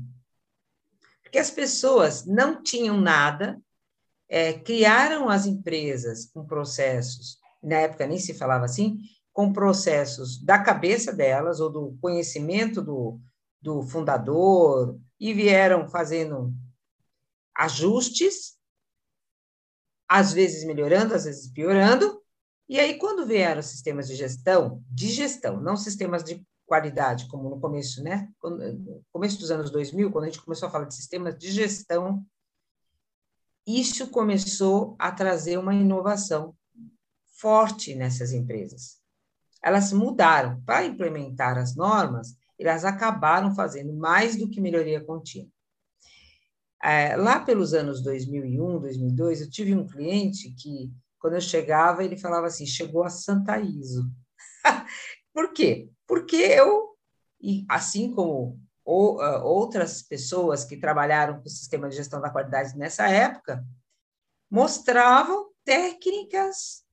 Porque 1.21 1.37
as 1.37 1.51
pessoas 1.51 2.25
não 2.25 2.63
tinham 2.63 2.99
nada, 2.99 3.61
é, 4.29 4.53
criaram 4.53 5.29
as 5.29 5.45
empresas 5.45 6.25
com 6.25 6.45
processos, 6.45 7.37
na 7.63 7.77
época 7.77 8.05
nem 8.05 8.19
se 8.19 8.33
falava 8.33 8.65
assim, 8.65 8.99
com 9.33 9.53
processos 9.53 10.43
da 10.43 10.59
cabeça 10.59 11.13
delas 11.13 11.59
ou 11.59 11.69
do 11.69 11.97
conhecimento 12.01 12.81
do, 12.81 13.19
do 13.61 13.83
fundador, 13.83 14.99
e 15.19 15.33
vieram 15.33 15.87
fazendo 15.87 16.53
ajustes, 17.55 18.57
às 20.07 20.31
vezes 20.31 20.63
melhorando, 20.63 21.15
às 21.15 21.25
vezes 21.25 21.51
piorando. 21.51 22.21
E 22.69 22.79
aí, 22.79 22.97
quando 22.97 23.25
vieram 23.25 23.61
sistemas 23.61 24.07
de 24.07 24.15
gestão, 24.15 24.83
de 24.89 25.09
gestão, 25.09 25.59
não 25.59 25.75
sistemas 25.75 26.23
de 26.23 26.45
qualidade, 26.65 27.27
como 27.27 27.49
no 27.49 27.59
começo, 27.59 28.03
né? 28.03 28.29
No 28.43 29.03
começo 29.11 29.39
dos 29.39 29.51
anos 29.51 29.71
2000, 29.71 30.11
quando 30.11 30.25
a 30.25 30.27
gente 30.27 30.41
começou 30.41 30.67
a 30.67 30.71
falar 30.71 30.85
de 30.85 30.95
sistemas 30.95 31.37
de 31.37 31.49
gestão, 31.49 32.25
isso 33.67 34.07
começou 34.09 34.95
a 34.97 35.11
trazer 35.11 35.57
uma 35.57 35.75
inovação 35.75 36.55
forte 37.37 37.93
nessas 37.93 38.31
empresas. 38.31 38.97
Elas 39.61 39.91
mudaram 39.91 40.61
para 40.65 40.85
implementar 40.85 41.57
as 41.57 41.75
normas, 41.75 42.37
elas 42.57 42.85
acabaram 42.85 43.53
fazendo 43.53 43.93
mais 43.93 44.37
do 44.37 44.49
que 44.49 44.61
melhoria 44.61 45.03
contínua. 45.03 45.51
É, 46.81 47.17
lá 47.17 47.39
pelos 47.39 47.73
anos 47.73 48.01
2001, 48.01 48.79
2002, 48.79 49.41
eu 49.41 49.49
tive 49.49 49.75
um 49.75 49.85
cliente 49.85 50.51
que, 50.51 50.91
quando 51.19 51.33
eu 51.33 51.41
chegava, 51.41 52.03
ele 52.03 52.15
falava 52.15 52.47
assim: 52.47 52.65
chegou 52.65 53.03
a 53.03 53.09
Santa 53.09 53.59
ISO. 53.59 54.09
Por 55.33 55.51
quê? 55.53 55.89
Porque 56.07 56.35
eu, 56.35 56.95
assim 57.67 58.11
como 58.11 58.59
ou, 58.87 59.17
uh, 59.17 59.43
outras 59.43 60.01
pessoas 60.01 60.63
que 60.63 60.77
trabalharam 60.77 61.41
com 61.41 61.47
o 61.47 61.49
sistema 61.49 61.89
de 61.89 61.97
gestão 61.97 62.21
da 62.21 62.29
qualidade 62.29 62.77
nessa 62.77 63.09
época, 63.09 63.63
mostravam 64.49 65.49
técnicas 65.65 66.83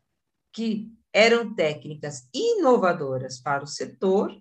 que 0.53 0.91
eram 1.13 1.55
técnicas 1.55 2.29
inovadoras 2.35 3.41
para 3.41 3.63
o 3.63 3.69
setor 3.69 4.37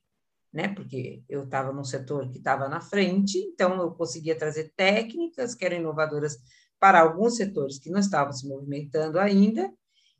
né? 0.53 0.67
Porque 0.67 1.23
eu 1.27 1.45
estava 1.45 1.73
num 1.73 1.83
setor 1.83 2.29
que 2.29 2.37
estava 2.37 2.69
na 2.69 2.79
frente, 2.79 3.39
então 3.39 3.81
eu 3.81 3.91
conseguia 3.91 4.37
trazer 4.37 4.71
técnicas 4.75 5.55
que 5.55 5.65
eram 5.65 5.77
inovadoras 5.77 6.37
para 6.79 7.01
alguns 7.01 7.37
setores 7.37 7.79
que 7.79 7.89
não 7.89 7.99
estavam 7.99 8.31
se 8.31 8.47
movimentando 8.47 9.19
ainda, 9.19 9.73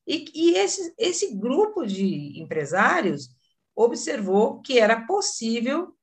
e, 0.07 0.25
e 0.33 0.57
esse, 0.57 0.93
esse 0.97 1.35
grupo 1.35 1.85
de 1.85 2.41
empresários 2.41 3.29
observou 3.75 4.59
que 4.61 4.79
era 4.79 5.05
possível 5.05 5.95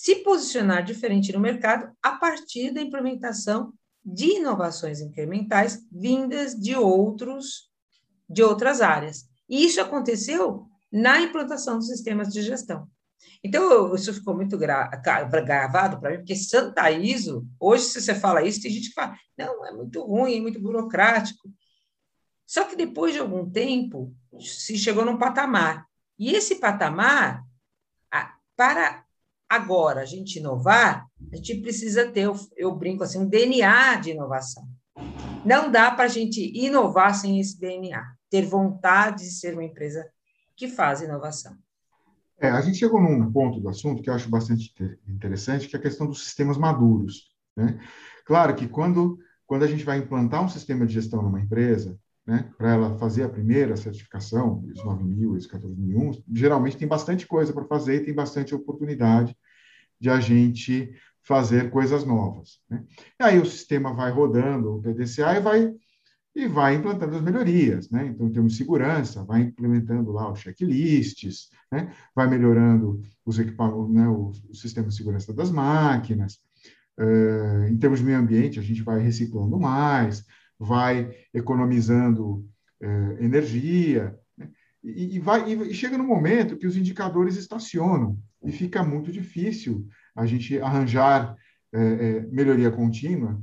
se 0.00 0.16
posicionar 0.16 0.82
diferente 0.82 1.30
no 1.30 1.38
mercado 1.38 1.94
a 2.02 2.12
partir 2.12 2.72
da 2.72 2.80
implementação 2.80 3.70
de 4.02 4.38
inovações 4.38 5.02
incrementais 5.02 5.86
vindas 5.92 6.54
de 6.54 6.74
outros 6.74 7.70
de 8.26 8.42
outras 8.42 8.80
áreas. 8.80 9.28
E 9.46 9.62
isso 9.62 9.78
aconteceu 9.78 10.66
na 10.90 11.20
implantação 11.20 11.76
dos 11.76 11.88
sistemas 11.88 12.32
de 12.32 12.40
gestão. 12.40 12.88
Então, 13.44 13.94
isso 13.94 14.14
ficou 14.14 14.34
muito 14.34 14.56
gra 14.56 14.86
gravado 15.44 16.00
para 16.00 16.12
mim, 16.12 16.16
porque 16.18 16.34
Santa 16.34 16.90
ISO, 16.90 17.46
hoje, 17.58 17.84
se 17.84 18.00
você 18.00 18.14
fala 18.14 18.42
isso, 18.42 18.62
tem 18.62 18.70
gente 18.70 18.88
que 18.88 18.94
fala, 18.94 19.14
não, 19.36 19.66
é 19.66 19.72
muito 19.72 20.02
ruim, 20.02 20.38
é 20.38 20.40
muito 20.40 20.62
burocrático. 20.62 21.52
Só 22.46 22.64
que 22.64 22.74
depois 22.74 23.12
de 23.12 23.18
algum 23.18 23.50
tempo, 23.50 24.14
se 24.40 24.78
chegou 24.78 25.04
num 25.04 25.18
patamar. 25.18 25.86
E 26.18 26.30
esse 26.30 26.54
patamar, 26.56 27.44
para 28.56 29.04
agora 29.50 30.02
a 30.02 30.04
gente 30.04 30.38
inovar, 30.38 31.04
a 31.32 31.36
gente 31.36 31.56
precisa 31.56 32.08
ter, 32.08 32.30
eu 32.56 32.72
brinco 32.76 33.02
assim, 33.02 33.18
um 33.18 33.28
DNA 33.28 33.96
de 33.96 34.10
inovação. 34.10 34.62
Não 35.44 35.70
dá 35.70 35.90
para 35.90 36.04
a 36.04 36.08
gente 36.08 36.40
inovar 36.56 37.14
sem 37.16 37.40
esse 37.40 37.58
DNA, 37.58 38.00
ter 38.30 38.46
vontade 38.46 39.24
de 39.24 39.30
ser 39.32 39.54
uma 39.54 39.64
empresa 39.64 40.08
que 40.56 40.68
faz 40.68 41.02
inovação. 41.02 41.56
É, 42.38 42.48
a 42.48 42.60
gente 42.60 42.78
chegou 42.78 43.02
num 43.02 43.30
ponto 43.32 43.60
do 43.60 43.68
assunto 43.68 44.02
que 44.02 44.08
eu 44.08 44.14
acho 44.14 44.30
bastante 44.30 44.72
interessante, 45.08 45.66
que 45.66 45.74
é 45.74 45.78
a 45.78 45.82
questão 45.82 46.06
dos 46.06 46.22
sistemas 46.24 46.56
maduros. 46.56 47.34
Né? 47.56 47.78
Claro 48.24 48.54
que 48.54 48.68
quando, 48.68 49.18
quando 49.46 49.64
a 49.64 49.66
gente 49.66 49.84
vai 49.84 49.98
implantar 49.98 50.44
um 50.44 50.48
sistema 50.48 50.86
de 50.86 50.94
gestão 50.94 51.22
numa 51.22 51.40
empresa, 51.40 51.98
né, 52.26 52.50
para 52.56 52.72
ela 52.72 52.98
fazer 52.98 53.24
a 53.24 53.28
primeira 53.28 53.76
certificação, 53.76 54.64
ISO 54.68 54.84
9000, 54.84 55.36
ISO 55.36 55.48
14001, 55.48 56.22
geralmente 56.32 56.76
tem 56.76 56.86
bastante 56.86 57.26
coisa 57.26 57.52
para 57.52 57.64
fazer 57.64 57.96
e 57.96 58.04
tem 58.04 58.14
bastante 58.14 58.54
oportunidade 58.54 59.36
de 59.98 60.08
a 60.08 60.20
gente 60.20 60.94
fazer 61.22 61.70
coisas 61.70 62.04
novas. 62.04 62.60
Né? 62.68 62.84
E 63.20 63.24
aí 63.24 63.38
o 63.38 63.46
sistema 63.46 63.92
vai 63.92 64.10
rodando 64.10 64.76
o 64.76 64.82
PDCA 64.82 65.36
e 65.36 65.40
vai 65.40 65.74
e 66.34 66.46
vai 66.46 66.76
implantando 66.76 67.16
as 67.16 67.22
melhorias, 67.22 67.90
né? 67.90 68.06
Então, 68.06 68.30
temos 68.30 68.56
segurança, 68.56 69.24
vai 69.24 69.42
implementando 69.42 70.12
lá 70.12 70.30
os 70.30 70.38
checklists, 70.38 71.50
né? 71.72 71.92
Vai 72.14 72.28
melhorando 72.28 73.02
os 73.26 73.38
equipamentos, 73.38 73.92
né? 73.92 74.08
o, 74.08 74.32
o 74.48 74.54
sistema 74.54 74.88
de 74.88 74.94
segurança 74.94 75.34
das 75.34 75.50
máquinas. 75.50 76.38
Uh, 76.98 77.66
em 77.68 77.76
termos 77.78 77.98
de 77.98 78.04
meio 78.04 78.18
ambiente, 78.18 78.60
a 78.60 78.62
gente 78.62 78.82
vai 78.82 79.00
reciclando 79.00 79.58
mais, 79.58 80.24
vai 80.60 81.10
economizando 81.32 82.46
uh, 82.82 83.12
energia, 83.18 84.14
né? 84.36 84.50
e, 84.84 85.16
e, 85.16 85.18
vai, 85.18 85.50
e 85.50 85.74
chega 85.74 85.96
no 85.96 86.04
momento 86.04 86.58
que 86.58 86.66
os 86.66 86.76
indicadores 86.76 87.36
estacionam 87.36 88.18
e 88.44 88.52
fica 88.52 88.82
muito 88.82 89.10
difícil 89.10 89.88
a 90.14 90.26
gente 90.26 90.60
arranjar 90.60 91.34
uh, 91.34 92.34
melhoria 92.34 92.70
contínua 92.70 93.42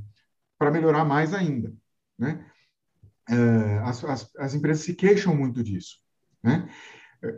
para 0.56 0.70
melhorar 0.70 1.04
mais 1.04 1.34
ainda, 1.34 1.72
né? 2.16 2.44
É, 3.30 3.78
as, 3.84 4.02
as, 4.04 4.30
as, 4.38 4.54
empresas 4.54 4.84
se 4.84 4.94
queixam 4.94 5.36
muito 5.36 5.62
disso, 5.62 5.98
né? 6.42 6.66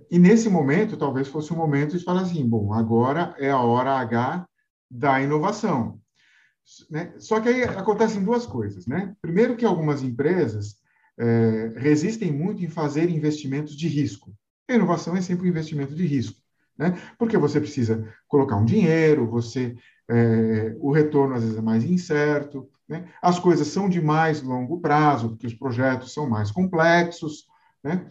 E 0.09 0.21
nesse 0.21 0.49
momento, 0.49 0.97
talvez 0.97 1.27
fosse 1.27 1.53
o 1.53 1.57
momento 1.57 1.99
de 1.99 2.05
falar 2.05 2.23
assim, 2.23 2.49
bom, 2.49 2.73
agora 2.73 3.35
é 3.38 3.51
a 3.51 3.59
hora 3.59 3.99
H 3.99 4.47
da 4.90 5.21
inovação. 5.21 6.01
Né? 6.90 7.12
Só 7.18 7.40
que 7.40 7.49
aí 7.49 7.64
acontecem 7.64 8.23
duas 8.23 8.46
coisas, 8.46 8.87
né? 8.87 9.14
Primeiro 9.20 9.57
que 9.57 9.64
algumas 9.64 10.03
empresas 10.03 10.77
é, 11.18 11.73
resistem 11.77 12.33
muito 12.33 12.64
em 12.64 12.68
fazer 12.68 13.11
investimentos 13.11 13.77
de 13.77 13.88
risco. 13.88 14.33
A 14.68 14.75
inovação 14.75 15.16
é 15.16 15.20
sempre 15.20 15.46
um 15.46 15.51
investimento 15.51 15.94
de 15.94 16.07
risco, 16.07 16.40
né? 16.79 16.96
Porque 17.18 17.37
você 17.37 17.61
precisa 17.61 18.07
colocar 18.29 18.57
um 18.57 18.64
dinheiro, 18.64 19.29
você 19.29 19.77
é, 20.09 20.77
o 20.79 20.92
retorno 20.92 21.35
às 21.35 21.42
vezes 21.42 21.59
é 21.59 21.62
mais 21.62 21.85
incerto, 21.85 22.68
né? 22.88 23.09
As 23.23 23.38
coisas 23.38 23.68
são 23.68 23.88
de 23.88 24.01
mais 24.01 24.42
longo 24.42 24.81
prazo, 24.81 25.31
porque 25.31 25.46
os 25.46 25.55
projetos 25.55 26.12
são 26.12 26.29
mais 26.29 26.51
complexos. 26.51 27.46
Né? 27.85 28.11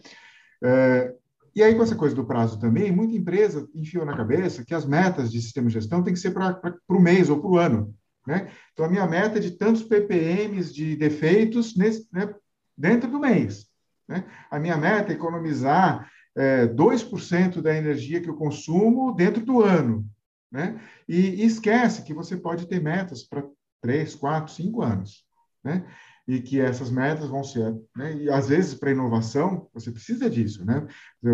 É, 0.64 1.14
e 1.54 1.62
aí, 1.62 1.74
com 1.74 1.82
essa 1.82 1.96
coisa 1.96 2.14
do 2.14 2.24
prazo 2.24 2.58
também, 2.58 2.90
muita 2.90 3.14
empresa 3.14 3.68
enfiou 3.74 4.06
na 4.06 4.16
cabeça 4.16 4.64
que 4.64 4.74
as 4.74 4.86
metas 4.86 5.30
de 5.30 5.42
sistema 5.42 5.68
de 5.68 5.74
gestão 5.74 6.02
têm 6.02 6.14
que 6.14 6.20
ser 6.20 6.30
para 6.30 6.58
o 6.88 7.00
mês 7.00 7.28
ou 7.28 7.40
para 7.40 7.50
o 7.50 7.58
ano. 7.58 7.94
Né? 8.26 8.50
Então, 8.72 8.84
a 8.84 8.88
minha 8.88 9.06
meta 9.06 9.38
é 9.38 9.40
de 9.40 9.52
tantos 9.52 9.82
ppms 9.82 10.72
de 10.72 10.96
defeitos 10.96 11.76
nesse, 11.76 12.06
né, 12.12 12.34
dentro 12.76 13.10
do 13.10 13.18
mês. 13.18 13.66
Né? 14.08 14.24
A 14.50 14.58
minha 14.58 14.76
meta 14.76 15.12
é 15.12 15.14
economizar 15.14 16.10
é, 16.36 16.66
2% 16.66 17.60
da 17.60 17.74
energia 17.74 18.20
que 18.20 18.28
eu 18.28 18.36
consumo 18.36 19.14
dentro 19.14 19.44
do 19.44 19.62
ano. 19.62 20.06
Né? 20.50 20.80
E, 21.08 21.42
e 21.42 21.44
esquece 21.44 22.02
que 22.02 22.12
você 22.12 22.36
pode 22.36 22.66
ter 22.66 22.82
metas 22.82 23.22
para 23.22 23.44
três, 23.80 24.14
quatro, 24.14 24.52
cinco 24.52 24.82
anos, 24.82 25.24
né? 25.64 25.84
E 26.28 26.40
que 26.40 26.60
essas 26.60 26.90
metas 26.90 27.28
vão 27.28 27.42
ser, 27.42 27.74
né? 27.96 28.14
E 28.14 28.30
às 28.30 28.48
vezes 28.48 28.74
para 28.74 28.90
inovação 28.90 29.68
você 29.72 29.90
precisa 29.90 30.28
disso, 30.28 30.64
né? 30.64 30.86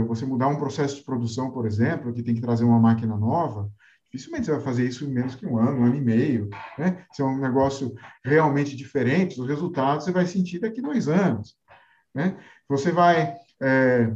Você 0.06 0.24
mudar 0.24 0.48
um 0.48 0.58
processo 0.58 0.96
de 0.96 1.04
produção, 1.04 1.50
por 1.50 1.66
exemplo, 1.66 2.12
que 2.12 2.22
tem 2.22 2.34
que 2.34 2.40
trazer 2.40 2.64
uma 2.64 2.78
máquina 2.78 3.16
nova, 3.16 3.70
dificilmente 4.16 4.46
você 4.46 4.52
vai 4.52 4.60
fazer 4.60 4.88
isso 4.88 5.04
em 5.04 5.08
menos 5.08 5.34
que 5.34 5.46
um 5.46 5.58
ano, 5.58 5.80
um 5.80 5.84
ano 5.84 5.96
e 5.96 6.00
meio, 6.00 6.48
né? 6.78 7.06
Se 7.12 7.22
é 7.22 7.24
um 7.24 7.38
negócio 7.38 7.94
realmente 8.24 8.74
diferente, 8.74 9.40
os 9.40 9.46
resultados 9.46 10.04
você 10.04 10.12
vai 10.12 10.26
sentir 10.26 10.58
daqui 10.58 10.80
a 10.80 10.82
dois 10.82 11.06
anos, 11.08 11.54
né? 12.14 12.36
Você 12.68 12.90
vai 12.90 13.36
é, 13.62 14.10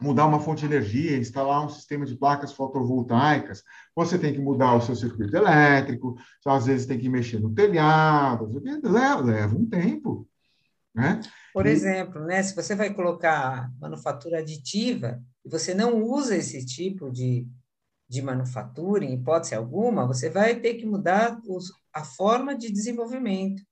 mudar 0.00 0.26
uma 0.26 0.40
fonte 0.40 0.60
de 0.60 0.66
energia, 0.66 1.16
instalar 1.16 1.64
um 1.64 1.68
sistema 1.68 2.04
de 2.04 2.16
placas 2.16 2.52
fotovoltaicas, 2.52 3.62
você 3.94 4.18
tem 4.18 4.32
que 4.32 4.40
mudar 4.40 4.74
o 4.74 4.80
seu 4.80 4.96
circuito 4.96 5.36
elétrico, 5.36 6.16
às 6.44 6.66
vezes 6.66 6.86
tem 6.86 6.98
que 6.98 7.08
mexer 7.08 7.38
no 7.38 7.54
telhado, 7.54 8.50
leva, 8.82 9.22
leva 9.22 9.56
um 9.56 9.66
tempo. 9.66 10.28
Né? 10.94 11.20
Por 11.52 11.66
e... 11.66 11.70
exemplo, 11.70 12.24
né, 12.24 12.42
se 12.42 12.56
você 12.56 12.74
vai 12.74 12.92
colocar 12.92 13.70
manufatura 13.80 14.38
aditiva 14.38 15.22
e 15.44 15.48
você 15.48 15.72
não 15.72 16.02
usa 16.02 16.36
esse 16.36 16.64
tipo 16.66 17.10
de, 17.10 17.46
de 18.08 18.22
manufatura, 18.22 19.04
em 19.04 19.14
hipótese 19.14 19.54
alguma, 19.54 20.06
você 20.06 20.30
vai 20.30 20.58
ter 20.58 20.74
que 20.74 20.86
mudar 20.86 21.38
os, 21.46 21.70
a 21.92 22.02
forma 22.02 22.56
de 22.56 22.72
desenvolvimento, 22.72 23.62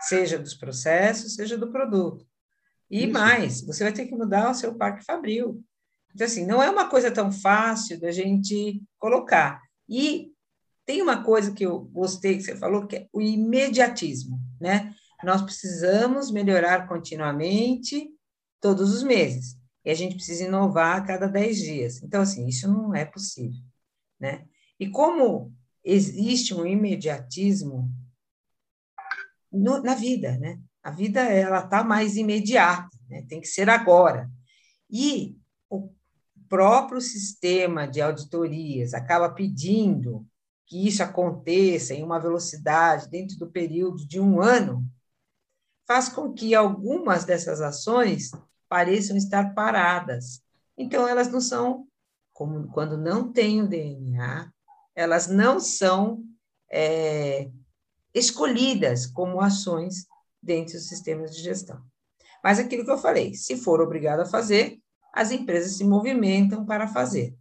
seja 0.00 0.38
dos 0.38 0.54
processos, 0.54 1.34
seja 1.34 1.56
do 1.56 1.72
produto. 1.72 2.26
E 2.90 3.04
Isso. 3.04 3.12
mais, 3.12 3.62
você 3.62 3.84
vai 3.84 3.92
ter 3.92 4.06
que 4.06 4.14
mudar 4.14 4.50
o 4.50 4.54
seu 4.54 4.74
parque 4.74 5.04
fabril. 5.04 5.62
Então, 6.14 6.26
assim, 6.26 6.46
não 6.46 6.62
é 6.62 6.70
uma 6.70 6.88
coisa 6.88 7.10
tão 7.10 7.30
fácil 7.30 8.00
da 8.00 8.10
gente 8.10 8.82
colocar. 8.98 9.62
E 9.88 10.32
tem 10.84 11.02
uma 11.02 11.22
coisa 11.22 11.52
que 11.52 11.64
eu 11.64 11.80
gostei 11.80 12.36
que 12.36 12.42
você 12.42 12.56
falou, 12.56 12.86
que 12.86 12.96
é 12.96 13.08
o 13.12 13.20
imediatismo, 13.20 14.38
né? 14.60 14.94
Nós 15.22 15.42
precisamos 15.42 16.30
melhorar 16.30 16.86
continuamente 16.86 18.08
todos 18.60 18.94
os 18.94 19.02
meses. 19.02 19.57
E 19.84 19.90
a 19.90 19.94
gente 19.94 20.16
precisa 20.16 20.44
inovar 20.44 20.96
a 20.96 21.00
cada 21.06 21.26
10 21.26 21.56
dias. 21.56 22.02
Então, 22.02 22.22
assim, 22.22 22.46
isso 22.46 22.68
não 22.68 22.94
é 22.94 23.04
possível, 23.04 23.60
né? 24.20 24.46
E 24.78 24.88
como 24.88 25.52
existe 25.84 26.54
um 26.54 26.66
imediatismo 26.66 27.90
no, 29.50 29.82
na 29.82 29.94
vida, 29.94 30.36
né? 30.38 30.60
A 30.82 30.90
vida 30.90 31.20
ela 31.20 31.64
está 31.64 31.82
mais 31.82 32.16
imediata, 32.16 32.96
né? 33.08 33.24
tem 33.28 33.40
que 33.40 33.48
ser 33.48 33.68
agora. 33.68 34.30
E 34.90 35.36
o 35.68 35.92
próprio 36.48 37.00
sistema 37.00 37.86
de 37.86 38.00
auditorias 38.00 38.94
acaba 38.94 39.30
pedindo 39.30 40.26
que 40.66 40.86
isso 40.86 41.02
aconteça 41.02 41.94
em 41.94 42.02
uma 42.02 42.20
velocidade 42.20 43.08
dentro 43.08 43.36
do 43.38 43.50
período 43.50 44.06
de 44.06 44.20
um 44.20 44.40
ano. 44.40 44.84
faz 45.86 46.08
com 46.08 46.32
que 46.32 46.54
algumas 46.54 47.24
dessas 47.24 47.62
ações 47.62 48.30
pareçam 48.68 49.16
estar 49.16 49.54
paradas. 49.54 50.42
Então, 50.76 51.08
elas 51.08 51.28
não 51.28 51.40
são, 51.40 51.86
como 52.32 52.68
quando 52.68 52.96
não 52.96 53.32
tem 53.32 53.62
o 53.62 53.68
DNA, 53.68 54.50
elas 54.94 55.26
não 55.28 55.58
são 55.58 56.22
é, 56.70 57.50
escolhidas 58.14 59.06
como 59.06 59.40
ações 59.40 60.06
dentro 60.42 60.74
dos 60.74 60.88
sistemas 60.88 61.34
de 61.34 61.42
gestão. 61.42 61.82
Mas 62.42 62.58
aquilo 62.58 62.84
que 62.84 62.90
eu 62.90 62.98
falei, 62.98 63.34
se 63.34 63.56
for 63.56 63.80
obrigado 63.80 64.20
a 64.20 64.26
fazer, 64.26 64.78
as 65.12 65.30
empresas 65.30 65.76
se 65.76 65.84
movimentam 65.84 66.64
para 66.64 66.86
fazer. 66.86 67.34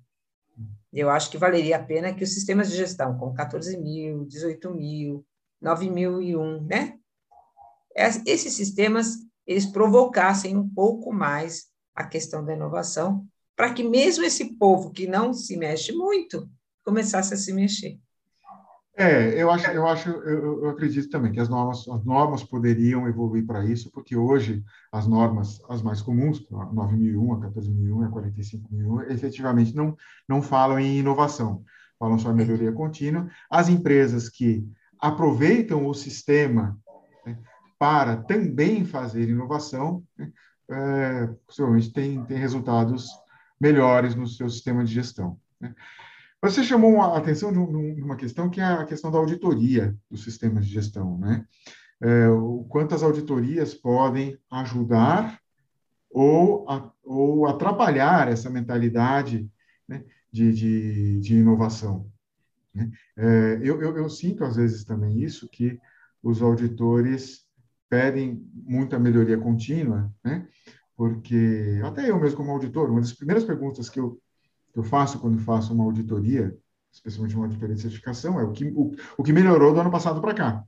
Eu 0.92 1.10
acho 1.10 1.30
que 1.30 1.38
valeria 1.38 1.78
a 1.78 1.84
pena 1.84 2.13
que 2.13 2.24
os 2.24 2.34
sistemas 2.34 2.70
de 2.70 2.78
gestão, 2.78 3.18
com 3.18 3.34
14 3.34 3.78
mil, 3.78 4.26
18 4.26 4.74
mil, 4.74 5.26
9 5.62 5.90
mil 5.90 6.22
e 6.22 6.36
um, 6.36 6.62
né? 6.63 6.98
Esses 7.96 8.54
sistemas, 8.54 9.18
eles 9.47 9.65
provocassem 9.65 10.57
um 10.57 10.67
pouco 10.67 11.13
mais 11.13 11.67
a 11.95 12.03
questão 12.03 12.43
da 12.43 12.53
inovação, 12.53 13.25
para 13.55 13.73
que 13.73 13.83
mesmo 13.83 14.23
esse 14.23 14.57
povo 14.57 14.91
que 14.91 15.07
não 15.07 15.33
se 15.33 15.57
mexe 15.57 15.91
muito, 15.91 16.47
começasse 16.83 17.33
a 17.33 17.38
se 17.38 17.51
mexer. 17.53 17.97
É, 18.99 19.39
eu 19.39 19.51
acho, 19.51 19.69
eu 19.69 19.88
acho, 19.88 20.10
eu, 20.10 20.63
eu, 20.63 20.69
acredito 20.69 21.07
também 21.10 21.31
que 21.31 21.39
as 21.39 21.47
normas, 21.47 21.88
as 21.88 22.03
normas 22.03 22.43
poderiam 22.43 23.07
evoluir 23.07 23.45
para 23.45 23.63
isso, 23.63 23.91
porque 23.91 24.15
hoje 24.15 24.63
as 24.91 25.05
normas, 25.05 25.62
as 25.69 25.83
mais 25.83 26.01
comuns, 26.01 26.43
a 26.51 26.65
9001, 26.73 27.33
a 27.33 27.38
14001, 27.38 28.03
a 28.03 28.10
45001, 28.10 29.01
efetivamente 29.12 29.75
não 29.75 29.95
não 30.27 30.41
falam 30.41 30.79
em 30.79 30.97
inovação, 30.97 31.63
falam 31.99 32.17
só 32.17 32.31
em 32.31 32.36
melhoria 32.36 32.71
contínua. 32.71 33.29
As 33.51 33.69
empresas 33.69 34.29
que 34.29 34.67
aproveitam 34.99 35.86
o 35.86 35.93
sistema 35.93 36.75
para 37.80 38.18
também 38.18 38.86
fazer 38.86 39.30
inovação, 39.30 40.04
né, 40.18 40.32
é, 40.70 41.28
possivelmente 41.46 41.94
tem, 41.94 42.24
tem 42.26 42.38
resultados 42.38 43.10
melhores 43.60 44.16
no 44.16 44.28
seu 44.28 44.50
sistema 44.50 44.84
de 44.84 44.94
gestão. 44.94 45.40
Né. 45.60 45.74
Você 46.42 46.63
chamou 46.63 47.02
a 47.02 47.18
atenção 47.18 47.52
de, 47.52 47.58
uma 47.58 48.16
questão 48.16 48.50
que 48.50 48.62
é 48.62 48.63
a 48.63 48.86
questão 48.86 49.10
da 49.10 49.18
auditoria 49.18 49.96
dos 50.10 50.24
sistemas 50.24 50.66
de 50.66 50.74
gestão, 50.74 51.18
né? 51.18 51.46
É, 52.00 52.30
o 52.30 52.63
quantas 52.70 53.02
auditorias 53.02 53.74
podem 53.74 54.38
ajudar 54.52 55.42
ou, 56.12 56.70
a, 56.70 56.92
ou 57.04 57.48
atrapalhar 57.48 58.28
essa 58.28 58.52
mentalidade 58.52 59.50
né, 59.88 60.04
de, 60.32 60.54
de, 60.54 61.20
de, 61.20 61.38
inovação. 61.38 62.08
Né? 62.72 62.92
É, 63.18 63.60
eu, 63.63 63.82
eu, 63.82 63.98
eu, 63.98 64.10
sinto, 64.10 64.44
às 64.44 64.58
vezes, 64.58 64.84
também 64.84 65.24
isso, 65.24 65.50
que 65.50 65.80
os 66.22 66.40
auditores 66.40 67.46
pedem 67.89 68.45
muita 68.54 69.00
melhoria 69.00 69.38
contínua, 69.38 70.12
né? 70.23 70.47
porque 70.95 71.80
até 71.84 72.10
eu 72.10 72.19
mesmo 72.19 72.38
como 72.38 72.52
auditor, 72.52 72.89
uma 72.89 73.02
das 73.02 73.13
primeiras 73.13 73.43
perguntas 73.43 73.89
que 73.89 74.00
eu 74.00 74.19
que 74.78 74.80
eu 74.80 74.84
faço 74.84 75.19
quando 75.19 75.39
faço 75.39 75.73
uma 75.73 75.84
auditoria, 75.84 76.56
especialmente 76.91 77.36
uma 77.36 77.45
auditoria 77.45 77.73
de 77.73 77.82
certificação, 77.82 78.39
é 78.39 78.43
o 78.43 78.52
que, 78.52 78.65
o, 78.65 78.91
o 79.17 79.23
que 79.23 79.34
melhorou 79.34 79.73
do 79.73 79.80
ano 79.80 79.89
passado 79.89 80.21
para 80.21 80.36
cá. 80.36 80.63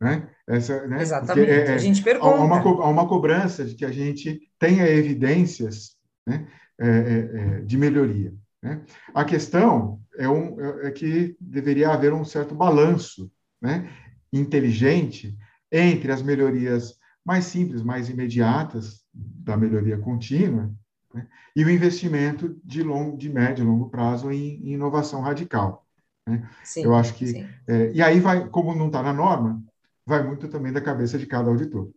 Né? 0.00 0.30
Essa, 0.46 0.86
né? 0.86 1.02
Exatamente. 1.02 1.50
É, 1.50 1.74
a 1.74 1.78
gente 1.78 2.02
pergunta. 2.02 2.34
Há 2.34 2.42
uma, 2.42 2.56
há 2.58 2.88
uma 2.88 3.06
cobrança 3.06 3.66
de 3.66 3.74
que 3.74 3.84
a 3.84 3.92
gente 3.92 4.40
tenha 4.58 4.88
evidências 4.88 5.96
né, 6.26 6.48
é, 6.78 6.88
é, 6.88 7.18
é, 7.58 7.60
de 7.60 7.76
melhoria. 7.76 8.34
Né? 8.62 8.82
A 9.14 9.26
questão 9.26 10.00
é, 10.16 10.26
um, 10.26 10.58
é, 10.58 10.88
é 10.88 10.90
que 10.90 11.36
deveria 11.38 11.90
haver 11.90 12.14
um 12.14 12.24
certo 12.24 12.54
balanço 12.54 13.30
né, 13.60 13.90
inteligente 14.32 15.36
entre 15.74 16.12
as 16.12 16.22
melhorias 16.22 16.94
mais 17.24 17.46
simples, 17.46 17.82
mais 17.82 18.08
imediatas 18.08 19.02
da 19.12 19.56
melhoria 19.56 19.98
contínua 19.98 20.72
né? 21.12 21.26
e 21.56 21.64
o 21.64 21.70
investimento 21.70 22.56
de, 22.64 22.82
longo, 22.82 23.16
de 23.16 23.28
médio 23.28 23.64
e 23.64 23.66
longo 23.66 23.90
prazo 23.90 24.30
em, 24.30 24.60
em 24.64 24.74
inovação 24.74 25.20
radical. 25.20 25.84
Né? 26.26 26.48
Sim, 26.62 26.84
Eu 26.84 26.94
acho 26.94 27.14
que. 27.14 27.46
É, 27.66 27.90
e 27.92 28.00
aí 28.00 28.20
vai, 28.20 28.48
como 28.48 28.74
não 28.74 28.86
está 28.86 29.02
na 29.02 29.12
norma, 29.12 29.62
vai 30.06 30.22
muito 30.22 30.48
também 30.48 30.72
da 30.72 30.80
cabeça 30.80 31.18
de 31.18 31.26
cada 31.26 31.50
auditor. 31.50 31.90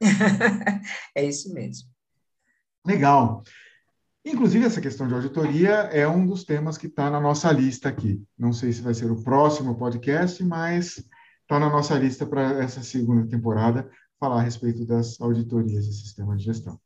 é 1.14 1.24
isso 1.24 1.54
mesmo. 1.54 1.88
Legal. 2.84 3.44
Inclusive, 4.24 4.66
essa 4.66 4.80
questão 4.80 5.06
de 5.06 5.14
auditoria 5.14 5.72
é 5.92 6.06
um 6.06 6.26
dos 6.26 6.44
temas 6.44 6.76
que 6.76 6.86
está 6.86 7.10
na 7.10 7.20
nossa 7.20 7.50
lista 7.52 7.88
aqui. 7.88 8.22
Não 8.36 8.52
sei 8.52 8.72
se 8.72 8.82
vai 8.82 8.92
ser 8.92 9.10
o 9.10 9.22
próximo 9.22 9.76
podcast, 9.76 10.42
mas 10.44 11.02
está 11.48 11.58
na 11.58 11.70
nossa 11.70 11.98
lista 11.98 12.26
para 12.26 12.62
essa 12.62 12.82
segunda 12.82 13.26
temporada 13.26 13.90
falar 14.20 14.40
a 14.40 14.42
respeito 14.42 14.84
das 14.84 15.18
auditorias 15.18 15.86
e 15.86 15.92
sistemas 15.94 16.40
de 16.40 16.44
gestão. 16.44 16.78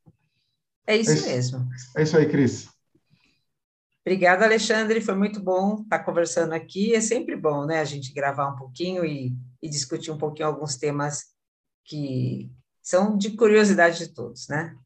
É 0.87 0.97
isso, 0.97 1.11
é 1.11 1.37
isso 1.37 1.59
mesmo. 1.59 1.69
É 1.97 2.03
isso 2.05 2.17
aí, 2.17 2.29
Cris. 2.29 2.69
Obrigada, 4.07 4.45
Alexandre. 4.45 5.01
Foi 5.01 5.17
muito 5.17 5.41
bom 5.43 5.83
estar 5.83 5.99
conversando 6.01 6.53
aqui. 6.53 6.95
É 6.95 7.01
sempre 7.01 7.35
bom, 7.35 7.67
né, 7.67 7.81
a 7.81 7.85
gente 7.85 8.15
gravar 8.15 8.49
um 8.49 8.57
pouquinho 8.57 9.05
e, 9.05 9.37
e 9.61 9.69
discutir 9.69 10.13
um 10.13 10.19
pouquinho 10.19 10.49
alguns 10.49 10.77
temas 10.77 11.25
que 11.85 12.49
são 12.81 13.17
de 13.17 13.31
curiosidade 13.31 13.99
de 13.99 14.15
todos, 14.15 14.47
né? 14.49 14.77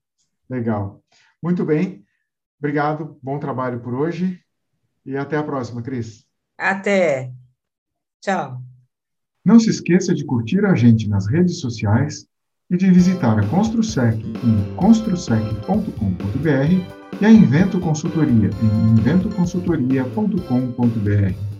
Legal. 0.48 1.02
Muito 1.42 1.66
bem. 1.66 2.02
Obrigado. 2.58 3.18
Bom 3.22 3.38
trabalho 3.38 3.80
por 3.80 3.92
hoje. 3.92 4.42
E 5.04 5.16
até 5.16 5.36
a 5.36 5.42
próxima, 5.42 5.82
Cris. 5.82 6.26
Até. 6.56 7.32
Tchau. 8.22 8.65
Não 9.46 9.58
se 9.60 9.70
esqueça 9.70 10.12
de 10.12 10.24
curtir 10.24 10.64
a 10.64 10.74
gente 10.74 11.08
nas 11.08 11.28
redes 11.28 11.60
sociais 11.60 12.26
e 12.68 12.76
de 12.76 12.90
visitar 12.90 13.38
a 13.38 13.46
Construsec 13.46 14.20
em 14.20 14.74
construsec.com.br 14.74 17.20
e 17.20 17.24
a 17.24 17.30
Invento 17.30 17.78
Consultoria 17.78 18.50
em 18.60 18.98
inventoconsultoria.com.br. 18.98 21.55